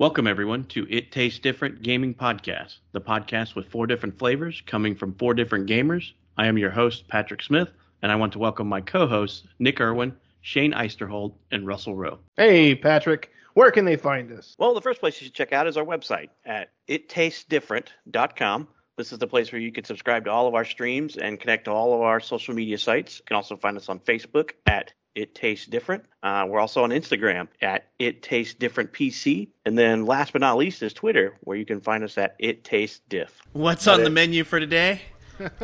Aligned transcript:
Welcome, 0.00 0.28
everyone, 0.28 0.62
to 0.66 0.86
It 0.88 1.10
Tastes 1.10 1.40
Different 1.40 1.82
Gaming 1.82 2.14
Podcast, 2.14 2.76
the 2.92 3.00
podcast 3.00 3.56
with 3.56 3.68
four 3.68 3.88
different 3.88 4.16
flavors 4.16 4.62
coming 4.64 4.94
from 4.94 5.12
four 5.14 5.34
different 5.34 5.68
gamers. 5.68 6.12
I 6.36 6.46
am 6.46 6.56
your 6.56 6.70
host, 6.70 7.08
Patrick 7.08 7.42
Smith, 7.42 7.70
and 8.00 8.12
I 8.12 8.14
want 8.14 8.32
to 8.34 8.38
welcome 8.38 8.68
my 8.68 8.80
co 8.80 9.08
hosts, 9.08 9.42
Nick 9.58 9.80
Irwin, 9.80 10.14
Shane 10.40 10.72
Eisterhold, 10.72 11.34
and 11.50 11.66
Russell 11.66 11.96
Rowe. 11.96 12.20
Hey, 12.36 12.76
Patrick, 12.76 13.32
where 13.54 13.72
can 13.72 13.84
they 13.84 13.96
find 13.96 14.30
us? 14.30 14.54
Well, 14.56 14.72
the 14.72 14.80
first 14.80 15.00
place 15.00 15.20
you 15.20 15.24
should 15.24 15.34
check 15.34 15.52
out 15.52 15.66
is 15.66 15.76
our 15.76 15.84
website 15.84 16.28
at 16.44 16.70
ittastes.different.com. 16.88 18.68
This 18.96 19.12
is 19.12 19.18
the 19.18 19.26
place 19.26 19.50
where 19.50 19.60
you 19.60 19.72
can 19.72 19.82
subscribe 19.82 20.26
to 20.26 20.30
all 20.30 20.46
of 20.46 20.54
our 20.54 20.64
streams 20.64 21.16
and 21.16 21.40
connect 21.40 21.64
to 21.64 21.72
all 21.72 21.92
of 21.92 22.02
our 22.02 22.20
social 22.20 22.54
media 22.54 22.78
sites. 22.78 23.18
You 23.18 23.24
can 23.26 23.34
also 23.34 23.56
find 23.56 23.76
us 23.76 23.88
on 23.88 23.98
Facebook 23.98 24.52
at 24.64 24.92
It 25.18 25.34
Tastes 25.34 25.66
Different. 25.66 26.04
Uh, 26.22 26.46
we're 26.48 26.60
also 26.60 26.84
on 26.84 26.90
Instagram 26.90 27.48
at 27.60 27.86
It 27.98 28.22
Tastes 28.22 28.54
Different 28.54 28.92
PC. 28.92 29.48
And 29.64 29.76
then 29.76 30.06
last 30.06 30.32
but 30.32 30.40
not 30.40 30.56
least 30.56 30.80
is 30.84 30.92
Twitter, 30.92 31.34
where 31.40 31.56
you 31.56 31.66
can 31.66 31.80
find 31.80 32.04
us 32.04 32.16
at 32.18 32.36
It 32.38 32.62
Tastes 32.62 33.00
Diff. 33.08 33.40
What's 33.52 33.88
on 33.88 34.04
the 34.04 34.10
menu 34.10 34.44
for 34.44 34.60
today? 34.60 35.02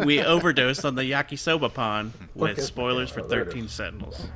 We 0.04 0.22
overdosed 0.22 0.84
on 0.84 0.94
the 0.94 1.02
yakisoba 1.02 1.74
pan 1.74 2.12
with 2.36 2.62
spoilers 2.62 3.10
for 3.10 3.22
13 3.22 3.66
Sentinels. 3.66 4.28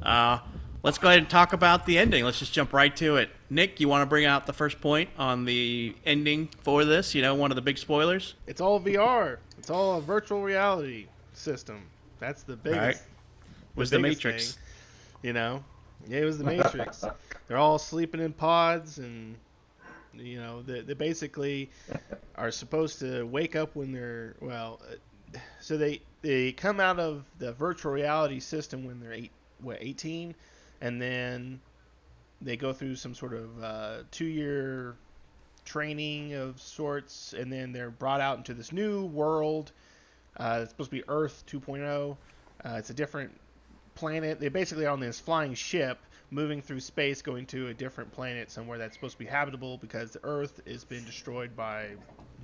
Uh, 0.00 0.38
let's 0.84 0.98
go 0.98 1.08
ahead 1.08 1.18
and 1.18 1.28
talk 1.28 1.52
about 1.52 1.84
the 1.84 1.98
ending. 1.98 2.24
Let's 2.24 2.38
just 2.38 2.52
jump 2.52 2.72
right 2.72 2.94
to 2.94 3.16
it. 3.16 3.28
Nick, 3.50 3.80
you 3.80 3.88
want 3.88 4.02
to 4.02 4.06
bring 4.06 4.24
out 4.24 4.46
the 4.46 4.52
first 4.52 4.80
point 4.80 5.10
on 5.18 5.44
the 5.44 5.96
ending 6.06 6.48
for 6.62 6.84
this? 6.84 7.12
You 7.12 7.22
know, 7.22 7.34
one 7.34 7.50
of 7.50 7.56
the 7.56 7.60
big 7.60 7.76
spoilers? 7.76 8.36
It's 8.46 8.60
all 8.60 8.80
VR. 8.80 9.38
It's 9.58 9.68
all 9.68 9.98
a 9.98 10.00
virtual 10.00 10.42
reality 10.42 11.06
system. 11.32 11.82
That's 12.20 12.44
the 12.44 12.54
biggest. 12.54 12.80
Right. 12.80 13.17
Was 13.78 13.90
the 13.90 13.98
Matrix. 13.98 14.52
thing, 14.52 14.62
you 15.22 15.32
know? 15.32 15.62
Yeah, 16.08 16.20
it 16.20 16.24
was 16.24 16.38
the 16.38 16.44
Matrix. 16.56 17.04
They're 17.46 17.56
all 17.56 17.78
sleeping 17.78 18.20
in 18.20 18.32
pods, 18.32 18.98
and 18.98 19.36
you 20.14 20.38
know, 20.38 20.62
they, 20.62 20.80
they 20.80 20.94
basically 20.94 21.70
are 22.36 22.50
supposed 22.50 22.98
to 23.00 23.24
wake 23.24 23.56
up 23.56 23.74
when 23.76 23.92
they're 23.92 24.34
well. 24.40 24.80
uh, 24.90 25.38
So 25.60 25.76
they 25.76 26.00
they 26.22 26.52
come 26.52 26.80
out 26.80 26.98
of 26.98 27.24
the 27.38 27.52
virtual 27.52 27.92
reality 27.92 28.40
system 28.40 28.84
when 28.84 28.98
they're 29.00 29.12
eight, 29.12 29.30
what, 29.60 29.78
18, 29.80 30.34
and 30.80 31.00
then 31.00 31.60
they 32.42 32.56
go 32.56 32.72
through 32.72 32.96
some 32.96 33.14
sort 33.14 33.34
of 33.34 33.62
uh, 33.62 33.96
two-year 34.10 34.96
training 35.64 36.34
of 36.34 36.60
sorts, 36.60 37.34
and 37.34 37.52
then 37.52 37.72
they're 37.72 37.90
brought 37.90 38.20
out 38.20 38.38
into 38.38 38.54
this 38.54 38.72
new 38.72 39.04
world. 39.06 39.72
Uh, 40.38 40.60
it's 40.62 40.70
supposed 40.70 40.90
to 40.90 40.96
be 40.96 41.04
Earth 41.08 41.44
2.0. 41.46 42.16
Uh, 42.64 42.74
it's 42.78 42.90
a 42.90 42.94
different 42.94 43.30
planet. 43.98 44.38
They 44.38 44.48
basically 44.48 44.86
are 44.86 44.92
on 44.92 45.00
this 45.00 45.18
flying 45.18 45.54
ship 45.54 45.98
moving 46.30 46.62
through 46.62 46.80
space, 46.80 47.20
going 47.20 47.46
to 47.46 47.68
a 47.68 47.74
different 47.74 48.12
planet 48.12 48.50
somewhere 48.50 48.78
that's 48.78 48.94
supposed 48.94 49.14
to 49.14 49.18
be 49.18 49.26
habitable 49.26 49.78
because 49.78 50.12
the 50.12 50.20
Earth 50.22 50.60
has 50.66 50.84
been 50.84 51.04
destroyed 51.04 51.56
by 51.56 51.88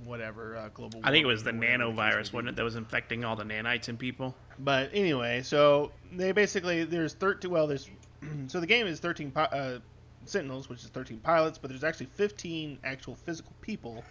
whatever 0.03 0.57
uh, 0.57 0.69
global. 0.73 0.99
I 1.03 1.11
think 1.11 1.23
it 1.23 1.27
was 1.27 1.43
the 1.43 1.51
warming 1.51 1.81
or 1.81 1.91
whatever 1.91 2.17
case 2.17 2.29
nanovirus, 2.29 2.33
wasn't 2.33 2.49
it, 2.49 2.55
that 2.57 2.63
was 2.63 2.75
infecting 2.75 3.23
all 3.23 3.35
the 3.35 3.45
nanites 3.45 3.89
in 3.89 3.97
people? 3.97 4.35
but 4.59 4.89
anyway, 4.93 5.41
so 5.43 5.91
they 6.11 6.31
basically 6.31 6.83
there's 6.83 7.13
13. 7.13 7.49
Well, 7.49 7.67
there's 7.67 7.89
so 8.47 8.59
the 8.59 8.67
game 8.67 8.87
is 8.87 8.99
13 8.99 9.31
uh, 9.35 9.79
Sentinels, 10.25 10.67
which 10.67 10.83
is 10.83 10.89
13 10.89 11.19
pilots, 11.19 11.57
but 11.57 11.69
there's 11.69 11.83
actually 11.83 12.07
15 12.07 12.79
actual 12.83 13.15
physical 13.15 13.53
people 13.61 14.03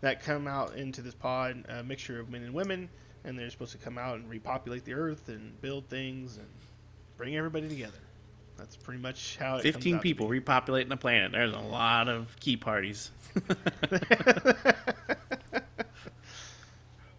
that 0.00 0.22
come 0.22 0.46
out 0.46 0.76
into 0.76 1.02
this 1.02 1.14
pod, 1.14 1.64
a 1.68 1.82
mixture 1.82 2.20
of 2.20 2.30
men 2.30 2.42
and 2.42 2.54
women, 2.54 2.88
and 3.24 3.38
they're 3.38 3.50
supposed 3.50 3.72
to 3.72 3.78
come 3.78 3.98
out 3.98 4.16
and 4.16 4.28
repopulate 4.28 4.84
the 4.84 4.94
Earth 4.94 5.28
and 5.28 5.60
build 5.60 5.88
things 5.88 6.36
and 6.36 6.46
bring 7.16 7.36
everybody 7.36 7.68
together. 7.68 7.98
That's 8.56 8.76
pretty 8.76 9.00
much 9.00 9.36
how 9.38 9.56
it. 9.56 9.62
comes 9.62 9.74
15 9.74 9.94
out 9.94 9.98
to 9.98 10.02
people 10.02 10.28
repopulating 10.28 10.88
the 10.88 10.96
planet. 10.96 11.32
There's 11.32 11.54
a 11.54 11.58
lot 11.58 12.08
of 12.08 12.34
key 12.40 12.56
parties. 12.56 13.10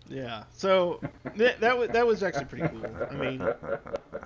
Yeah. 0.09 0.43
So 0.55 0.99
that 1.35 1.59
that 1.59 1.77
was 1.77 1.89
that 1.89 2.05
was 2.05 2.23
actually 2.23 2.45
pretty 2.45 2.67
cool. 2.67 2.85
I 3.09 3.13
mean, 3.13 3.41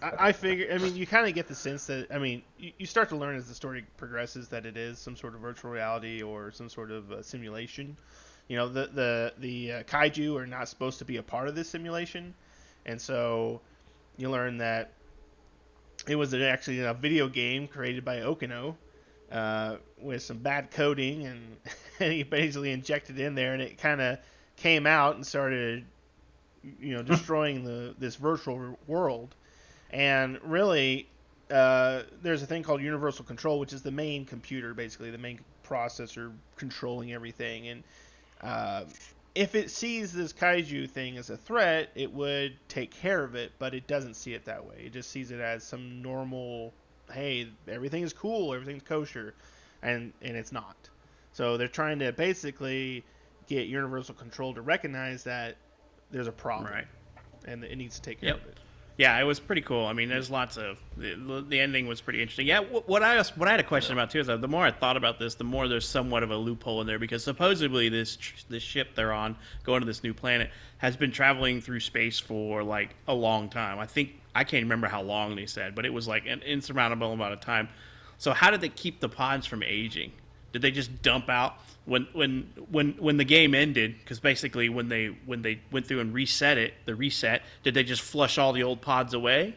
I, 0.02 0.28
I 0.28 0.32
figure. 0.32 0.70
I 0.74 0.78
mean, 0.78 0.96
you 0.96 1.06
kind 1.06 1.28
of 1.28 1.36
get 1.36 1.48
the 1.48 1.56
sense 1.56 1.86
that. 1.88 2.08
I 2.10 2.18
mean, 2.18 2.42
you, 2.58 2.72
you 2.80 2.86
start 2.86 3.10
to 3.10 3.18
learn 3.18 3.36
as 3.36 3.48
the 3.48 3.54
story 3.54 3.86
progresses 3.98 4.48
that 4.50 4.66
it 4.66 4.78
is 4.78 4.98
some 4.98 5.16
sort 5.16 5.36
of 5.36 5.42
virtual 5.42 5.72
reality 5.72 6.22
or 6.22 6.52
some 6.52 6.70
sort 6.70 6.90
of 6.90 7.12
uh, 7.12 7.22
simulation. 7.22 7.98
You 8.48 8.58
know, 8.58 8.68
the 8.68 8.88
the 8.88 9.34
the 9.38 9.72
uh, 9.72 9.84
kaiju 9.84 10.36
are 10.40 10.48
not 10.48 10.70
supposed 10.70 11.00
to 11.00 11.06
be 11.06 11.18
a 11.18 11.24
part 11.24 11.48
of 11.48 11.56
this 11.56 11.70
simulation, 11.70 12.34
and 12.86 13.00
so 13.00 13.62
you 14.18 14.30
learn 14.30 14.58
that 14.58 14.92
it 16.08 16.16
was 16.16 16.34
actually 16.34 16.82
a 16.82 16.94
video 16.94 17.28
game 17.28 17.68
created 17.68 18.04
by 18.04 18.18
Okino. 18.18 18.76
Uh, 19.32 19.78
with 20.00 20.22
some 20.22 20.38
bad 20.38 20.70
coding, 20.70 21.26
and, 21.26 21.58
and 22.00 22.14
he 22.14 22.22
basically 22.22 22.72
injected 22.72 23.20
in 23.20 23.34
there, 23.34 23.54
and 23.54 23.64
it 23.64 23.80
kind 23.80 24.00
of 24.00 24.20
came 24.58 24.86
out 24.86 25.16
and 25.16 25.26
started, 25.26 25.84
you 26.80 26.94
know, 26.94 27.02
destroying 27.02 27.64
the 27.64 27.96
this 27.98 28.16
virtual 28.16 28.78
world. 28.86 29.34
And 29.90 30.40
really, 30.44 31.08
uh, 31.50 32.04
there's 32.22 32.44
a 32.44 32.46
thing 32.46 32.64
called 32.64 32.82
universal 32.82 33.26
control, 33.26 33.60
which 33.60 33.74
is 33.74 33.82
the 33.82 33.92
main 33.92 34.26
computer, 34.26 34.74
basically 34.74 35.12
the 35.12 35.18
main 35.18 35.40
processor 35.68 36.32
controlling 36.56 37.14
everything. 37.14 37.68
And 37.68 37.84
uh, 38.44 38.84
if 39.36 39.56
it 39.56 39.72
sees 39.72 40.14
this 40.14 40.32
kaiju 40.34 40.90
thing 40.90 41.18
as 41.18 41.30
a 41.30 41.38
threat, 41.38 41.90
it 41.96 42.12
would 42.12 42.58
take 42.68 42.92
care 42.92 43.24
of 43.24 43.34
it, 43.36 43.54
but 43.58 43.74
it 43.74 43.88
doesn't 43.88 44.14
see 44.16 44.34
it 44.34 44.46
that 44.46 44.64
way. 44.64 44.84
It 44.86 44.94
just 44.94 45.10
sees 45.10 45.32
it 45.32 45.40
as 45.40 45.64
some 45.64 46.02
normal, 46.02 46.74
hey, 47.12 47.48
everything 47.68 48.04
is 48.04 48.14
cool, 48.14 48.54
everything's 48.54 48.84
kosher, 48.84 49.34
and 49.82 50.14
and 50.22 50.38
it's 50.38 50.52
not. 50.52 50.76
So 51.32 51.58
they're 51.58 51.68
trying 51.68 52.00
to 52.00 52.12
basically 52.12 53.04
get 53.48 53.68
universal 53.68 54.14
control 54.14 54.54
to 54.54 54.62
recognize 54.62 55.24
that 55.24 55.58
there's 56.12 56.28
a 56.28 56.32
problem 56.32 56.72
Right. 56.72 56.88
and 57.46 57.64
it 57.64 57.76
needs 57.76 57.96
to 57.96 58.02
take 58.02 58.22
care 58.22 58.30
Yep. 58.30 58.42
of 58.44 58.48
it. 58.50 58.60
Yeah, 58.96 59.20
it 59.20 59.24
was 59.24 59.40
pretty 59.40 59.62
cool. 59.62 59.88
I 59.88 59.94
mean, 59.94 60.08
there's 60.08 60.30
lots 60.30 60.56
of 60.56 60.78
the, 60.98 61.44
the 61.48 61.60
ending 61.60 61.88
was 61.88 62.00
pretty 62.00 62.22
interesting. 62.22 62.46
Yeah, 62.46 62.60
what 62.60 63.02
I 63.02 63.24
what 63.24 63.48
I 63.48 63.52
had 63.52 63.60
a 63.60 63.64
question 63.64 63.94
about 63.94 64.12
too 64.12 64.20
is 64.20 64.28
that 64.28 64.40
the 64.40 64.48
more 64.48 64.64
I 64.64 64.72
thought 64.72 64.98
about 64.98 65.18
this, 65.18 65.34
the 65.34 65.44
more 65.44 65.68
there's 65.68 65.88
somewhat 65.88 66.22
of 66.22 66.30
a 66.30 66.38
loophole 66.38 66.80
in 66.82 66.86
there 66.88 67.00
because 67.00 67.24
supposedly 67.24 67.90
this 67.90 68.20
this 68.50 68.62
ship 68.62 68.90
they're 68.94 69.12
on 69.12 69.36
going 69.64 69.80
to 69.80 69.88
this 69.88 70.04
new 70.04 70.14
planet 70.14 70.52
has 70.78 70.96
been 70.96 71.12
traveling 71.12 71.60
through 71.60 71.80
space 71.80 72.20
for 72.20 72.62
like 72.64 72.96
a 73.08 73.14
long 73.16 73.50
time. 73.50 73.80
I 73.80 73.88
think 73.88 74.12
I 74.36 74.44
can't 74.44 74.64
remember 74.64 74.88
how 74.88 75.02
long 75.02 75.36
they 75.36 75.48
said, 75.48 75.74
but 75.74 75.88
it 75.88 75.94
was 75.94 76.08
like 76.08 76.28
an 76.28 76.44
insurmountable 76.44 77.12
amount 77.12 77.34
of 77.34 77.40
time. 77.40 77.70
So 78.20 78.32
how 78.32 78.52
did 78.52 78.62
they 78.62 78.70
keep 78.70 79.00
the 79.00 79.10
pods 79.10 79.48
from 79.48 79.64
aging? 79.64 80.12
Did 80.54 80.62
they 80.62 80.72
just 80.72 81.02
dump 81.02 81.30
out 81.30 81.56
when 81.86 82.08
when 82.14 82.54
when 82.72 82.94
when 82.94 83.18
the 83.18 83.26
game 83.26 83.54
ended? 83.54 83.96
Because 84.00 84.20
basically, 84.20 84.70
when 84.70 84.88
they 84.88 85.08
when 85.26 85.42
they 85.42 85.60
went 85.72 85.88
through 85.88 86.00
and 86.00 86.14
reset 86.14 86.58
it, 86.58 86.74
the 86.86 86.96
reset, 86.96 87.42
did 87.64 87.74
they 87.74 87.84
just 87.84 88.02
flush 88.02 88.38
all 88.38 88.54
the 88.54 88.64
old 88.64 88.82
pods 88.82 89.14
away, 89.14 89.56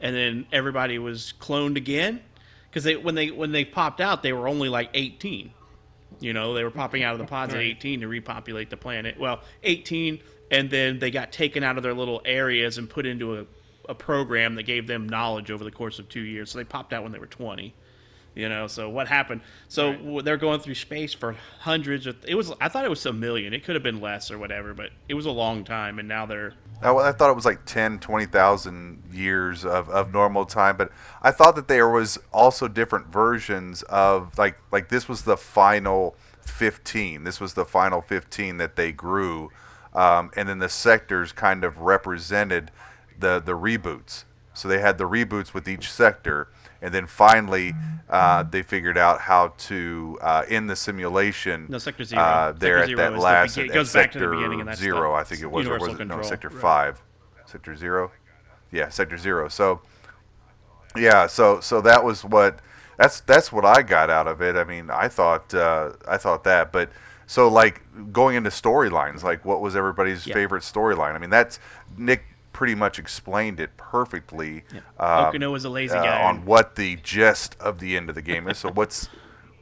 and 0.00 0.16
then 0.16 0.46
everybody 0.52 0.98
was 0.98 1.34
cloned 1.38 1.76
again? 1.76 2.22
Because 2.70 2.84
they 2.84 2.96
when 2.96 3.14
they 3.14 3.30
when 3.30 3.52
they 3.52 3.64
popped 3.64 4.00
out, 4.00 4.22
they 4.22 4.32
were 4.32 4.48
only 4.48 4.68
like 4.68 4.88
eighteen. 4.94 5.52
You 6.20 6.32
know, 6.32 6.54
they 6.54 6.64
were 6.64 6.70
popping 6.70 7.02
out 7.02 7.12
of 7.12 7.18
the 7.18 7.26
pods 7.26 7.54
at 7.54 7.60
18 7.60 8.00
to 8.00 8.08
repopulate 8.08 8.70
the 8.70 8.76
planet. 8.76 9.20
Well, 9.20 9.40
18, 9.62 10.20
and 10.50 10.70
then 10.70 10.98
they 10.98 11.10
got 11.10 11.30
taken 11.30 11.62
out 11.62 11.76
of 11.76 11.82
their 11.82 11.94
little 11.94 12.20
areas 12.24 12.78
and 12.78 12.90
put 12.90 13.06
into 13.06 13.38
a, 13.38 13.46
a 13.88 13.94
program 13.94 14.56
that 14.56 14.64
gave 14.64 14.86
them 14.86 15.08
knowledge 15.08 15.50
over 15.50 15.62
the 15.62 15.70
course 15.70 15.98
of 15.98 16.08
two 16.08 16.22
years. 16.22 16.50
So 16.50 16.58
they 16.58 16.64
popped 16.64 16.92
out 16.92 17.02
when 17.02 17.12
they 17.12 17.18
were 17.18 17.26
20. 17.26 17.72
You 18.38 18.48
know, 18.48 18.68
so 18.68 18.88
what 18.88 19.08
happened? 19.08 19.40
So 19.66 19.92
w 19.94 20.22
they're 20.22 20.36
going 20.36 20.60
through 20.60 20.76
space 20.76 21.12
for 21.12 21.34
hundreds 21.58 22.06
of. 22.06 22.24
It 22.24 22.36
was. 22.36 22.52
I 22.60 22.68
thought 22.68 22.84
it 22.84 22.88
was 22.88 23.04
a 23.04 23.12
million. 23.12 23.52
It 23.52 23.64
could 23.64 23.74
have 23.74 23.82
been 23.82 24.00
less 24.00 24.30
or 24.30 24.38
whatever, 24.38 24.74
but 24.74 24.90
it 25.08 25.14
was 25.14 25.26
a 25.26 25.32
long 25.32 25.64
time, 25.64 25.98
and 25.98 26.06
now 26.06 26.24
they're. 26.24 26.54
I, 26.80 26.94
I 26.94 27.10
thought 27.10 27.30
it 27.30 27.34
was 27.34 27.44
like 27.44 27.64
10, 27.64 27.98
20,000 27.98 29.02
years 29.12 29.64
of, 29.64 29.88
of 29.88 30.12
normal 30.12 30.44
time, 30.44 30.76
but 30.76 30.92
I 31.20 31.32
thought 31.32 31.56
that 31.56 31.66
there 31.66 31.88
was 31.88 32.16
also 32.32 32.68
different 32.68 33.08
versions 33.08 33.82
of 33.82 34.38
like 34.38 34.56
like 34.70 34.88
this 34.88 35.08
was 35.08 35.22
the 35.22 35.36
final 35.36 36.14
15. 36.42 37.24
This 37.24 37.40
was 37.40 37.54
the 37.54 37.64
final 37.64 38.00
15 38.00 38.58
that 38.58 38.76
they 38.76 38.92
grew, 38.92 39.50
um, 39.92 40.30
and 40.36 40.48
then 40.48 40.60
the 40.60 40.68
sectors 40.68 41.32
kind 41.32 41.64
of 41.64 41.80
represented 41.80 42.70
the 43.18 43.40
the 43.40 43.58
reboots. 43.58 44.22
So 44.54 44.68
they 44.68 44.78
had 44.78 44.96
the 44.96 45.08
reboots 45.08 45.54
with 45.54 45.68
each 45.68 45.90
sector, 45.90 46.48
and 46.80 46.92
then 46.94 47.06
finally 47.06 47.74
uh, 48.08 48.42
they 48.42 48.62
figured 48.62 48.96
out 48.96 49.22
how 49.22 49.48
to 49.58 50.18
uh, 50.22 50.44
end 50.48 50.70
the 50.70 50.76
simulation. 50.76 51.66
No, 51.68 51.78
Sector 51.78 52.04
Zero. 52.04 52.22
Uh, 52.22 52.52
there 52.52 52.78
Sector 52.78 52.82
at 52.82 52.86
Zero 52.86 52.98
that 52.98 53.12
the 53.16 53.20
last 53.22 53.58
it 53.58 53.72
goes 53.72 53.92
back 53.92 54.12
to 54.12 54.18
the 54.18 54.24
sector 54.24 54.30
beginning, 54.34 54.60
and 54.60 54.68
that's 54.68 54.80
zero, 54.80 55.10
the 55.12 55.16
I 55.16 55.24
think 55.24 55.42
it 55.42 55.50
was, 55.50 55.66
or 55.66 55.78
was 55.78 56.00
it 56.00 56.04
no 56.06 56.22
sector 56.22 56.48
Right. 56.48 56.60
five, 56.60 57.02
sector 57.46 57.74
zero, 57.74 58.10
yeah, 58.72 58.88
sector 58.88 59.18
zero. 59.18 59.48
So, 59.48 59.80
yeah, 60.96 61.26
so 61.26 61.60
so 61.60 61.80
that 61.82 62.04
was 62.04 62.24
what 62.24 62.60
that's 62.96 63.20
that's 63.20 63.52
what 63.52 63.64
I 63.64 63.82
got 63.82 64.10
out 64.10 64.26
of 64.26 64.40
it. 64.40 64.56
I 64.56 64.64
mean, 64.64 64.90
I 64.90 65.08
thought 65.08 65.52
uh, 65.54 65.92
I 66.06 66.16
thought 66.16 66.44
that, 66.44 66.72
but 66.72 66.90
so 67.26 67.48
like 67.48 67.82
going 68.12 68.36
into 68.36 68.50
storylines, 68.50 69.22
like 69.22 69.44
what 69.44 69.60
was 69.60 69.76
everybody's 69.76 70.26
Yeah. 70.26 70.34
favorite 70.34 70.62
storyline? 70.62 71.14
I 71.14 71.18
mean, 71.18 71.30
that's 71.30 71.58
Nick 71.96 72.24
pretty 72.58 72.74
much 72.74 72.98
explained 72.98 73.60
it 73.60 73.76
perfectly 73.76 74.64
um, 74.98 75.32
Okino 75.32 75.52
was 75.52 75.64
a 75.64 75.70
lazy 75.70 75.94
uh, 75.94 76.02
guy. 76.02 76.24
on 76.24 76.44
what 76.44 76.74
the 76.74 76.96
gist 76.96 77.56
of 77.60 77.78
the 77.78 77.96
end 77.96 78.08
of 78.08 78.16
the 78.16 78.20
game 78.20 78.48
is. 78.48 78.58
So 78.58 78.68
what's 78.74 79.08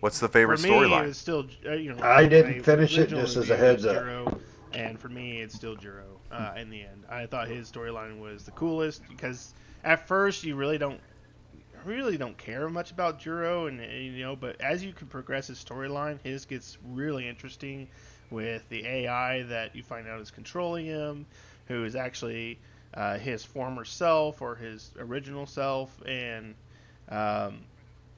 What's 0.00 0.18
the 0.18 0.28
favorite 0.28 0.60
for 0.60 0.68
me, 0.68 0.72
storyline? 0.72 1.08
it's 1.08 1.18
still 1.18 1.46
uh, 1.66 1.72
you 1.72 1.92
know. 1.92 2.02
I 2.02 2.26
didn't 2.26 2.62
finish 2.62 2.96
it, 2.96 3.10
just 3.10 3.36
as 3.36 3.50
a 3.50 3.56
heads 3.56 3.84
up. 3.84 3.96
Juro, 3.96 4.40
and 4.72 4.98
for 4.98 5.10
me, 5.10 5.42
it's 5.42 5.54
still 5.54 5.76
Juro. 5.76 6.04
Uh, 6.30 6.54
in 6.56 6.70
the 6.70 6.82
end, 6.82 7.04
I 7.10 7.26
thought 7.26 7.48
his 7.48 7.70
storyline 7.70 8.18
was 8.18 8.44
the 8.44 8.50
coolest 8.52 9.02
because 9.10 9.52
at 9.84 10.08
first 10.08 10.42
you 10.42 10.54
really 10.54 10.78
don't 10.78 11.00
really 11.84 12.16
don't 12.16 12.38
care 12.38 12.68
much 12.70 12.92
about 12.92 13.20
Juro, 13.20 13.68
and, 13.68 13.78
and 13.78 14.16
you 14.16 14.22
know, 14.22 14.36
but 14.36 14.58
as 14.60 14.82
you 14.82 14.94
can 14.94 15.06
progress 15.06 15.48
his 15.48 15.62
storyline, 15.62 16.18
his 16.22 16.46
gets 16.46 16.78
really 16.88 17.28
interesting 17.28 17.88
with 18.30 18.66
the 18.70 18.86
AI 18.86 19.42
that 19.42 19.76
you 19.76 19.82
find 19.82 20.08
out 20.08 20.20
is 20.20 20.30
controlling 20.30 20.86
him, 20.86 21.26
who 21.66 21.84
is 21.84 21.94
actually 21.94 22.58
uh, 22.96 23.18
his 23.18 23.44
former 23.44 23.84
self 23.84 24.40
or 24.42 24.54
his 24.54 24.90
original 24.98 25.46
self, 25.46 26.00
and 26.06 26.54
um, 27.10 27.60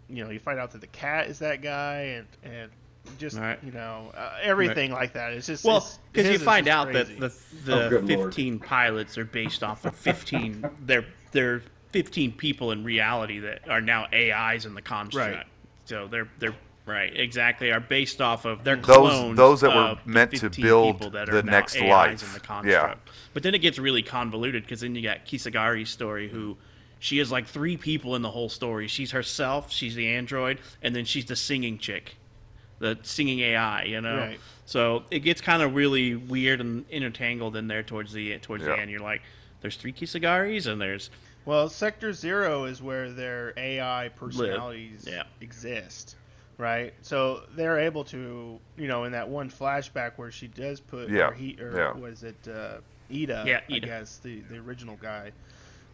you 0.08 0.24
know, 0.24 0.30
you 0.30 0.38
find 0.38 0.58
out 0.58 0.70
that 0.72 0.80
the 0.80 0.86
cat 0.88 1.28
is 1.28 1.38
that 1.40 1.60
guy, 1.62 2.00
and 2.02 2.26
and 2.42 2.70
just 3.18 3.38
Right. 3.38 3.58
you 3.64 3.72
know 3.72 4.12
uh, 4.16 4.34
everything 4.42 4.92
like 4.92 5.12
that. 5.14 5.32
It's 5.32 5.46
just 5.46 5.64
Well, 5.64 5.86
because 6.12 6.30
you 6.30 6.38
find 6.38 6.68
out 6.68 6.90
crazy. 6.90 7.14
that 7.14 7.32
the 7.64 7.64
the 7.64 7.86
Oh, 7.86 7.88
good 7.90 8.08
lord. 8.08 8.34
15 8.34 8.58
pilots 8.58 9.16
are 9.18 9.24
based 9.24 9.62
off 9.62 9.84
of 9.84 9.94
15. 9.96 10.64
they're 10.86 11.06
they're 11.32 11.62
15 11.92 12.32
people 12.32 12.70
in 12.72 12.84
reality 12.84 13.38
that 13.40 13.68
are 13.68 13.80
now 13.80 14.06
AIs 14.12 14.66
in 14.66 14.74
the 14.74 14.82
construct. 14.82 15.36
Right. 15.36 15.46
So 15.86 16.06
they're 16.06 16.28
they're 16.38 16.54
right 16.88 17.14
exactly 17.16 17.70
are 17.70 17.80
based 17.80 18.20
off 18.20 18.44
of 18.44 18.64
their 18.64 18.76
Those- 18.76 18.84
clones. 18.84 19.36
those 19.36 19.60
that 19.60 19.70
were 19.74 19.82
of 19.82 20.06
meant 20.06 20.30
to 20.32 20.38
15 20.40 20.62
build 20.64 20.96
people 20.96 21.10
that 21.12 21.26
the 21.26 21.38
are 21.38 21.42
now 21.42 21.52
next 21.52 21.76
AIs 21.76 21.88
life. 21.88 22.22
In 22.22 22.28
the 22.32 22.40
Yeah. 22.70 22.78
construct. 22.80 23.10
But 23.34 23.42
then 23.42 23.54
it 23.54 23.58
gets 23.58 23.78
really 23.78 24.02
convoluted 24.02 24.62
because 24.62 24.80
then 24.80 24.94
you 24.94 25.02
got 25.02 25.24
Kisaragi's 25.26 25.90
story 25.90 26.28
who. 26.28 26.56
She 27.00 27.20
is 27.20 27.30
like 27.30 27.46
three 27.46 27.76
people 27.76 28.16
in 28.16 28.22
the 28.22 28.30
whole 28.32 28.48
story. 28.48 28.88
She's 28.88 29.12
herself, 29.12 29.70
she's 29.70 29.94
the 29.94 30.08
android, 30.08 30.58
and 30.82 30.96
then 30.96 31.04
she's 31.04 31.26
the 31.26 31.36
singing 31.36 31.78
chick, 31.78 32.16
the 32.80 32.98
singing 33.04 33.38
AI. 33.38 33.84
You 33.84 34.00
know, 34.00 34.16
Right. 34.16 34.40
so 34.66 35.04
it 35.08 35.20
gets 35.20 35.40
kind 35.40 35.62
of 35.62 35.76
really 35.76 36.16
weird 36.16 36.60
and 36.60 36.84
intertangled 36.90 37.54
in 37.54 37.68
there 37.68 37.84
towards 37.84 38.12
the 38.12 38.36
towards 38.38 38.64
Yeah. 38.64 38.70
the 38.74 38.80
end. 38.80 38.90
You're 38.90 38.98
like, 38.98 39.22
there's 39.60 39.76
three 39.76 39.92
Kisaragis 39.92 40.66
and 40.66 40.80
there's 40.80 41.10
Well, 41.44 41.68
Sector 41.68 42.12
Zero 42.14 42.64
is 42.64 42.82
where 42.82 43.10
their 43.12 43.54
AI 43.56 44.08
personalities 44.16 45.06
Yeah. 45.08 45.22
exist, 45.40 46.16
right? 46.58 46.92
So 47.02 47.42
they're 47.56 47.78
able 47.78 48.04
to, 48.04 48.58
you 48.76 48.88
know, 48.88 49.04
in 49.04 49.12
that 49.12 49.28
one 49.28 49.48
flashback 49.50 50.12
where 50.16 50.30
she 50.30 50.48
does 50.48 50.80
put, 50.80 51.08
Yeah, 51.08 51.28
or 51.28 51.32
he, 51.32 51.56
or 51.60 51.74
yeah. 51.76 51.92
was 51.92 52.22
it 52.24 52.36
uh, 52.48 52.78
Ida? 53.10 53.44
Yeah, 53.46 53.60
I 53.70 53.76
Ida. 53.76 53.86
guess 53.86 54.18
the 54.18 54.40
the 54.50 54.58
original 54.58 54.98
guy 55.00 55.32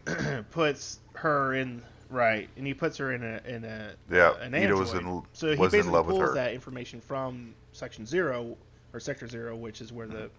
puts 0.51 0.99
her 1.13 1.53
in 1.53 1.81
right, 2.09 2.49
and 2.57 2.67
he 2.67 2.73
puts 2.73 2.97
her 2.97 3.13
in 3.13 3.23
a 3.23 3.41
in 3.47 3.63
a 3.63 3.93
Yeah, 4.11 4.33
an 4.41 4.53
Ida 4.53 4.75
was 4.75 4.93
android. 4.93 5.23
in- 5.23 5.29
so 5.33 5.51
he 5.51 5.55
was 5.55 5.73
in 5.73 5.79
basically 5.79 5.93
love 5.93 6.07
with 6.07 6.15
pulls 6.17 6.29
her. 6.29 6.35
that 6.35 6.53
information 6.53 6.99
from 7.01 7.53
Section 7.71 8.05
Zero 8.05 8.57
or 8.93 8.99
Sector 8.99 9.27
Zero, 9.27 9.55
which 9.55 9.81
is 9.81 9.91
where 9.93 10.07
the 10.07 10.29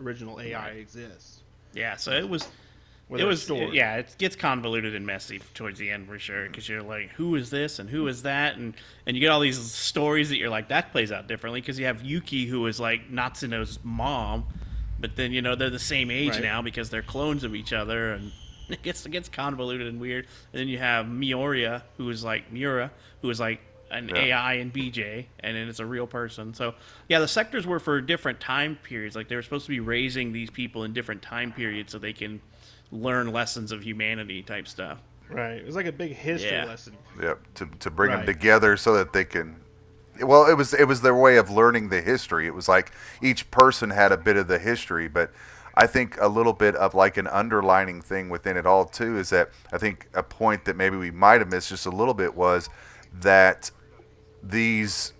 original 0.00 0.40
AI 0.40 0.70
exists. 0.70 1.40
yeah. 1.74 1.96
So 1.96 2.12
it 2.12 2.28
was 2.28 2.42
Where 2.44 2.52
it 3.18 3.24
was 3.24 3.42
stored. 3.42 3.74
yeah. 3.74 3.96
It 3.96 4.14
gets 4.18 4.36
convoluted 4.36 4.94
and 4.94 5.04
messy 5.06 5.40
towards 5.54 5.78
the 5.78 5.90
end 5.90 6.06
for 6.06 6.18
sure 6.18 6.46
because 6.46 6.68
you're 6.68 6.82
like, 6.82 7.10
who 7.10 7.34
is 7.34 7.50
this 7.50 7.78
and 7.78 7.88
who 7.90 8.06
is 8.08 8.22
that 8.22 8.56
and 8.56 8.74
and 9.06 9.16
you 9.16 9.20
get 9.20 9.30
all 9.30 9.40
these 9.40 9.58
stories 9.58 10.28
that 10.28 10.36
you're 10.36 10.50
like 10.50 10.68
that 10.68 10.92
plays 10.92 11.10
out 11.10 11.26
differently 11.26 11.60
because 11.60 11.78
you 11.78 11.86
have 11.86 12.02
Yuki 12.02 12.46
who 12.46 12.66
is 12.66 12.78
like 12.78 13.10
Natsuno's 13.10 13.78
mom, 13.82 14.44
but 15.00 15.16
then 15.16 15.32
you 15.32 15.42
know 15.42 15.54
they're 15.56 15.70
the 15.70 15.78
same 15.78 16.10
age 16.10 16.30
Right. 16.34 16.42
now 16.42 16.62
because 16.62 16.90
they're 16.90 17.02
clones 17.02 17.42
of 17.44 17.54
each 17.54 17.72
other 17.72 18.12
and. 18.12 18.32
It 18.70 18.82
gets 18.82 19.04
it 19.04 19.10
gets 19.10 19.28
convoluted 19.28 19.88
and 19.88 20.00
weird, 20.00 20.28
and 20.52 20.60
then 20.60 20.68
you 20.68 20.78
have 20.78 21.06
Mioria, 21.06 21.82
who 21.96 22.08
is 22.08 22.22
like 22.22 22.52
Miura, 22.52 22.92
who 23.20 23.28
is 23.28 23.40
like 23.40 23.60
an 23.90 24.08
Yeah. 24.10 24.26
AI 24.36 24.52
and 24.54 24.72
BJ, 24.72 25.24
and 25.40 25.56
then 25.56 25.66
it's 25.68 25.80
a 25.80 25.84
real 25.84 26.06
person. 26.06 26.54
So 26.54 26.74
yeah, 27.08 27.18
the 27.18 27.26
sectors 27.26 27.66
were 27.66 27.80
for 27.80 28.00
different 28.00 28.38
time 28.38 28.78
periods. 28.84 29.16
Like 29.16 29.26
they 29.26 29.34
were 29.34 29.42
supposed 29.42 29.64
to 29.66 29.70
be 29.70 29.80
raising 29.80 30.32
these 30.32 30.50
people 30.50 30.84
in 30.84 30.92
different 30.92 31.20
time 31.20 31.50
periods 31.50 31.90
so 31.90 31.98
they 31.98 32.12
can 32.12 32.40
learn 32.92 33.32
lessons 33.32 33.72
of 33.72 33.82
humanity 33.84 34.42
type 34.42 34.66
stuff. 34.68 34.98
Right. 35.28 35.52
It 35.58 35.64
was 35.66 35.76
like 35.76 35.86
a 35.86 35.92
big 35.92 36.12
history 36.12 36.50
Yeah. 36.50 36.64
lesson. 36.64 36.96
Yep, 37.22 37.38
to, 37.54 37.66
to 37.80 37.90
bring 37.90 38.10
them 38.10 38.26
together 38.26 38.76
so 38.76 38.94
that 38.94 39.12
they 39.12 39.24
can. 39.24 39.56
Well, 40.20 40.46
it 40.50 40.54
was 40.54 40.74
it 40.74 40.84
was 40.88 41.00
their 41.02 41.14
way 41.14 41.36
of 41.36 41.50
learning 41.50 41.88
the 41.88 42.00
history. 42.02 42.46
It 42.46 42.54
was 42.54 42.68
like 42.68 42.92
each 43.22 43.50
person 43.50 43.90
had 43.90 44.12
a 44.12 44.16
bit 44.16 44.36
of 44.36 44.48
the 44.48 44.58
history, 44.58 45.08
but 45.08 45.30
I 45.74 45.86
think 45.86 46.18
a 46.20 46.26
little 46.26 46.52
bit 46.52 46.74
of 46.74 46.94
like 46.94 47.16
an 47.16 47.26
underlining 47.28 48.02
thing 48.02 48.28
within 48.28 48.56
it 48.56 48.66
all 48.66 48.84
too 48.84 49.16
is 49.18 49.30
that 49.30 49.50
I 49.72 49.78
think 49.78 50.08
a 50.12 50.22
point 50.24 50.64
that 50.64 50.76
maybe 50.76 50.96
we 50.96 51.10
might 51.12 51.40
have 51.40 51.48
missed 51.50 51.68
just 51.68 51.86
a 51.86 51.90
little 51.90 52.12
bit 52.12 52.34
was 52.34 52.68
that 53.14 53.70
these 54.42 55.12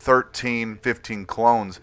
13, 0.00 0.76
15 0.78 1.24
clones 1.24 1.80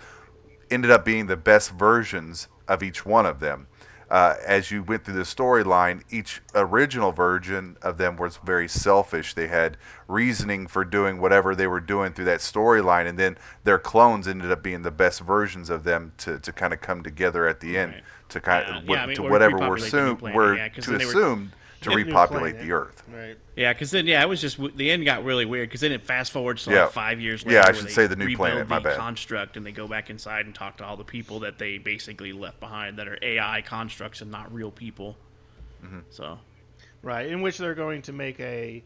ended 0.70 0.92
up 0.92 1.06
being 1.06 1.28
the 1.28 1.38
best 1.38 1.72
versions 1.72 2.48
of 2.68 2.84
each 2.84 3.06
one 3.06 3.26
of 3.26 3.40
them. 3.40 3.68
Uh, 4.10 4.36
as 4.46 4.72
you 4.72 4.82
went 4.82 5.06
through 5.06 5.14
the 5.14 5.22
storyline, 5.22 6.02
each 6.10 6.42
original 6.56 7.12
version 7.12 7.78
of 7.82 7.98
them 8.00 8.18
was 8.18 8.38
very 8.38 8.68
selfish. 8.68 9.36
They 9.36 9.48
had 9.48 9.78
reasoning 10.08 10.66
for 10.66 10.84
doing 10.84 11.22
whatever 11.22 11.54
they 11.56 11.68
were 11.68 11.80
doing 11.80 12.14
through 12.14 12.26
that 12.26 12.40
storyline, 12.40 13.08
and 13.08 13.20
then 13.20 13.38
their 13.66 13.78
clones 13.78 14.28
ended 14.28 14.52
up 14.52 14.64
being 14.64 14.82
the 14.82 14.92
best 14.92 15.22
versions 15.22 15.70
of 15.70 15.84
them 15.84 16.14
to, 16.18 16.40
to 16.40 16.52
kind 16.52 16.74
of 16.74 16.82
come 16.82 17.04
together 17.04 17.48
at 17.48 17.60
the 17.60 17.78
end 17.78 17.94
Right. 17.94 18.04
to 18.30 18.40
kind 18.42 18.66
Yeah, 18.68 18.78
of 18.78 18.84
yeah, 18.86 19.04
I 19.04 19.06
mean, 19.06 19.16
to 19.18 19.22
whatever 19.24 19.58
we're 19.58 19.76
assumed 19.78 20.22
were 20.22 20.56
yeah, 20.56 20.70
to 20.70 20.96
assume 20.96 21.52
to 21.82 21.92
repopulate 21.92 22.60
the 22.60 22.72
Earth. 22.72 23.04
Right. 23.08 23.38
Yeah, 23.56 23.74
because 23.74 23.92
then 23.92 24.06
yeah, 24.08 24.22
it 24.22 24.28
was 24.30 24.42
just 24.42 24.58
the 24.78 24.92
end 24.92 25.06
got 25.06 25.24
really 25.24 25.46
weird 25.46 25.70
because 25.70 25.82
then 25.82 25.92
it 25.92 26.04
fast 26.04 26.32
forwards 26.32 26.64
to 26.66 26.72
Yeah. 26.72 26.84
like 26.84 26.92
five 26.92 27.20
years 27.22 27.46
later. 27.46 27.56
Yeah. 27.58 27.62
I 27.62 27.66
where 27.68 27.74
should 27.76 27.86
they 27.88 27.92
say 27.92 28.08
the 28.08 28.16
new 28.16 28.26
rebuild 28.26 28.50
planet, 28.52 28.68
my 28.70 28.80
the 28.80 28.84
bad. 28.90 28.98
construct 28.98 29.58
and 29.58 29.66
they 29.66 29.72
go 29.72 29.88
back 29.88 30.10
inside 30.10 30.46
and 30.46 30.54
talk 30.56 30.78
to 30.78 30.86
all 30.86 30.98
the 30.98 31.04
people 31.04 31.40
that 31.42 31.58
they 31.58 31.78
basically 31.78 32.34
left 32.34 32.60
behind 32.60 32.98
that 32.98 33.08
are 33.08 33.18
AI 33.22 33.62
constructs 33.62 34.22
and 34.22 34.30
not 34.32 34.54
real 34.54 34.72
people. 34.72 35.18
Mm-hmm. 35.86 36.00
So 36.10 36.40
Right. 37.02 37.28
In 37.28 37.42
which 37.42 37.58
they're 37.58 37.76
going 37.76 38.02
to 38.04 38.14
make 38.14 38.40
a, 38.42 38.84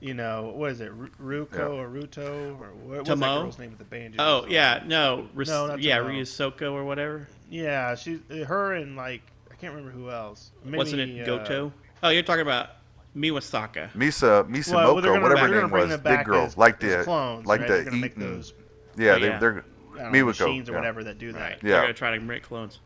you 0.00 0.14
know, 0.14 0.52
what 0.54 0.70
is 0.70 0.80
it, 0.80 0.92
Ru- 0.92 1.46
Ruko 1.46 1.58
Yeah. 1.58 1.64
or 1.66 1.88
Ruto 1.88 2.50
or 2.60 2.72
what, 2.72 2.98
what's 2.98 3.08
that 3.08 3.14
Tomo? 3.16 3.42
girl's 3.42 3.58
name 3.58 3.70
with 3.70 3.78
the 3.80 3.84
banjo? 3.84 4.16
oh 4.20 4.46
yeah 4.48 4.82
no, 4.86 5.28
Ris- 5.34 5.48
No, 5.48 5.66
not 5.66 5.80
yeah 5.82 5.98
Tomo. 5.98 6.10
Ryusoko 6.10 6.72
or 6.72 6.84
whatever. 6.84 7.26
Yeah, 7.50 7.94
she, 7.96 8.20
her 8.46 8.74
and 8.74 8.94
like 8.96 9.22
I 9.50 9.54
can't 9.56 9.74
remember 9.74 9.90
who 9.98 10.08
else. 10.10 10.52
Maybe, 10.64 10.76
Wasn't 10.78 11.00
it 11.00 11.22
uh, 11.22 11.26
Goto? 11.26 11.72
Oh, 12.02 12.08
you're 12.10 12.22
talking 12.22 12.42
about 12.42 12.70
Miwasaka. 13.16 13.90
Misa 13.92 14.48
Misamoko, 14.48 14.72
Well, 14.74 15.00
they're 15.00 15.20
whatever 15.20 15.48
they're 15.48 15.60
her 15.60 15.62
name 15.62 15.70
was, 15.70 15.90
big 15.90 16.02
back 16.02 16.26
girl, 16.26 16.44
as, 16.44 16.56
like 16.56 16.78
the 16.80 17.02
clones, 17.04 17.46
like 17.46 17.60
right? 17.60 17.68
the 17.68 17.74
they're 17.74 17.84
gonna 17.84 17.96
make 17.96 18.12
eaten- 18.12 18.34
those 18.36 18.52
Yeah, 18.96 19.12
Oh, 19.12 19.18
they, 19.20 19.26
yeah. 19.28 19.38
they're 19.38 19.64
I 19.98 20.02
don't 20.02 20.12
know, 20.12 20.18
Miwako, 20.18 20.26
machines 20.26 20.68
or 20.68 20.72
yeah. 20.72 20.78
whatever 20.78 21.04
that 21.04 21.18
do 21.18 21.32
that. 21.32 21.40
Right. 21.40 21.58
Yeah. 21.62 21.70
They're 21.72 21.80
gonna 21.82 21.94
try 21.94 22.16
to 22.16 22.20
make 22.20 22.42
clones. 22.44 22.78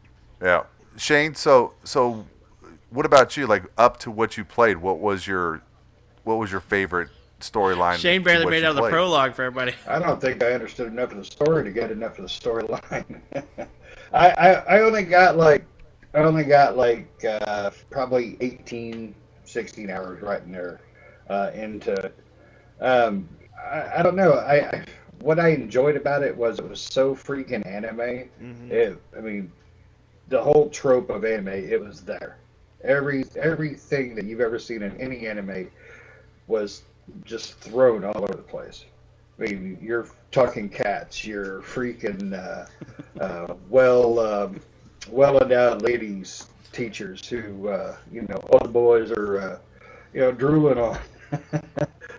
Yeah, 0.43 0.63
Shane. 0.97 1.35
So 1.35 1.75
so, 1.85 2.25
what 2.91 3.05
about 3.07 3.37
you? 3.37 3.47
Like 3.47 3.65
up 3.77 3.99
to 4.01 4.11
what 4.11 4.37
you 4.39 4.45
played, 4.45 4.79
what 4.79 4.99
was 4.99 5.27
your 5.27 5.61
what 6.25 6.37
was 6.37 6.51
your 6.51 6.61
favorite 6.61 7.09
storyline? 7.41 7.97
Shane 7.99 8.23
barely 8.23 8.47
made 8.47 8.61
you 8.61 8.67
out 8.67 8.71
of 8.71 8.77
the 8.77 8.89
prologue 8.89 9.35
for 9.35 9.43
everybody. 9.43 9.75
I 9.87 9.99
don't 9.99 10.21
think 10.21 10.43
I 10.43 10.53
understood 10.53 10.87
enough 10.87 11.11
of 11.11 11.19
the 11.19 11.25
story 11.25 11.65
to 11.65 11.71
get 11.71 11.91
enough 11.91 12.19
of 12.19 12.25
the 12.25 12.31
storyline. 12.31 13.21
I, 14.15 14.29
I 14.31 14.49
I 14.77 14.81
only 14.81 15.03
got 15.05 15.37
like 15.37 15.65
I 16.15 16.19
only 16.21 16.45
got 16.45 16.77
like 16.77 17.25
uh, 17.25 17.71
probably 17.91 18.37
18, 18.41 19.15
16 19.45 19.91
hours 19.91 20.23
right 20.23 20.43
in 20.43 20.53
there 20.53 20.81
uh, 21.29 21.51
into. 21.55 21.93
it. 21.93 22.19
Um, 22.81 23.29
I, 23.59 23.99
I 23.99 24.03
don't 24.03 24.17
know. 24.17 24.33
I, 24.35 24.55
I 24.69 24.85
what 25.21 25.39
I 25.39 25.49
enjoyed 25.51 25.97
about 25.97 26.23
it 26.23 26.37
was 26.37 26.59
it 26.59 26.69
was 26.69 26.81
so 26.81 27.15
freaking 27.15 27.65
anime. 27.67 28.29
Mhm. 28.43 28.71
It, 28.71 28.99
I 29.17 29.21
mean, 29.21 29.53
the 30.29 30.43
whole 30.43 30.69
trope 30.71 31.11
of 31.11 31.25
anime, 31.25 31.49
it 31.49 31.81
was 31.81 32.03
there. 32.03 32.39
Every 32.85 33.25
everything 33.37 34.15
that 34.17 34.25
you've 34.25 34.41
ever 34.41 34.59
seen 34.59 34.83
in 34.83 34.97
any 35.01 35.27
anime 35.27 35.71
was 36.47 36.83
just 37.25 37.55
thrown 37.61 38.05
all 38.05 38.17
over 38.19 38.33
the 38.35 38.43
place. 38.43 38.85
I 39.39 39.43
mean, 39.45 39.79
you're 39.81 40.07
talking 40.31 40.69
cats, 40.69 41.25
you're 41.25 41.63
freaking 41.63 42.33
uh, 42.35 42.67
uh, 43.23 43.55
well 43.69 44.19
um, 44.21 44.61
well 45.11 45.39
endowed 45.43 45.83
ladies 45.83 46.47
teachers 46.73 47.27
who 47.29 47.69
uh, 47.69 47.97
you 48.11 48.23
know 48.23 48.37
all 48.51 48.59
the 48.61 48.69
boys 48.69 49.11
are 49.11 49.41
uh, 49.41 49.59
you 50.13 50.21
know 50.21 50.33
drooling 50.33 50.79
on. 50.79 50.99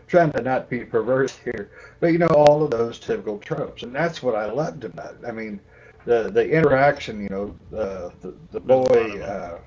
Trying 0.07 0.31
to 0.33 0.41
not 0.41 0.69
be 0.69 0.79
perverse 0.85 1.37
here, 1.43 1.71
but 1.99 2.07
you 2.07 2.19
know 2.19 2.27
all 2.27 2.63
of 2.63 2.69
those 2.71 2.99
typical 2.99 3.39
tropes, 3.39 3.81
and 3.81 3.95
that's 3.95 4.21
what 4.21 4.35
I 4.35 4.45
loved 4.51 4.83
about 4.83 5.15
it. 5.15 5.27
I 5.27 5.31
mean, 5.31 5.59
the 6.05 6.29
the 6.29 6.47
interaction, 6.47 7.21
you 7.23 7.29
know, 7.29 7.55
uh, 7.75 8.09
the 8.21 8.33
the 8.51 8.59
boy. 8.59 9.21
Uh, 9.21 9.57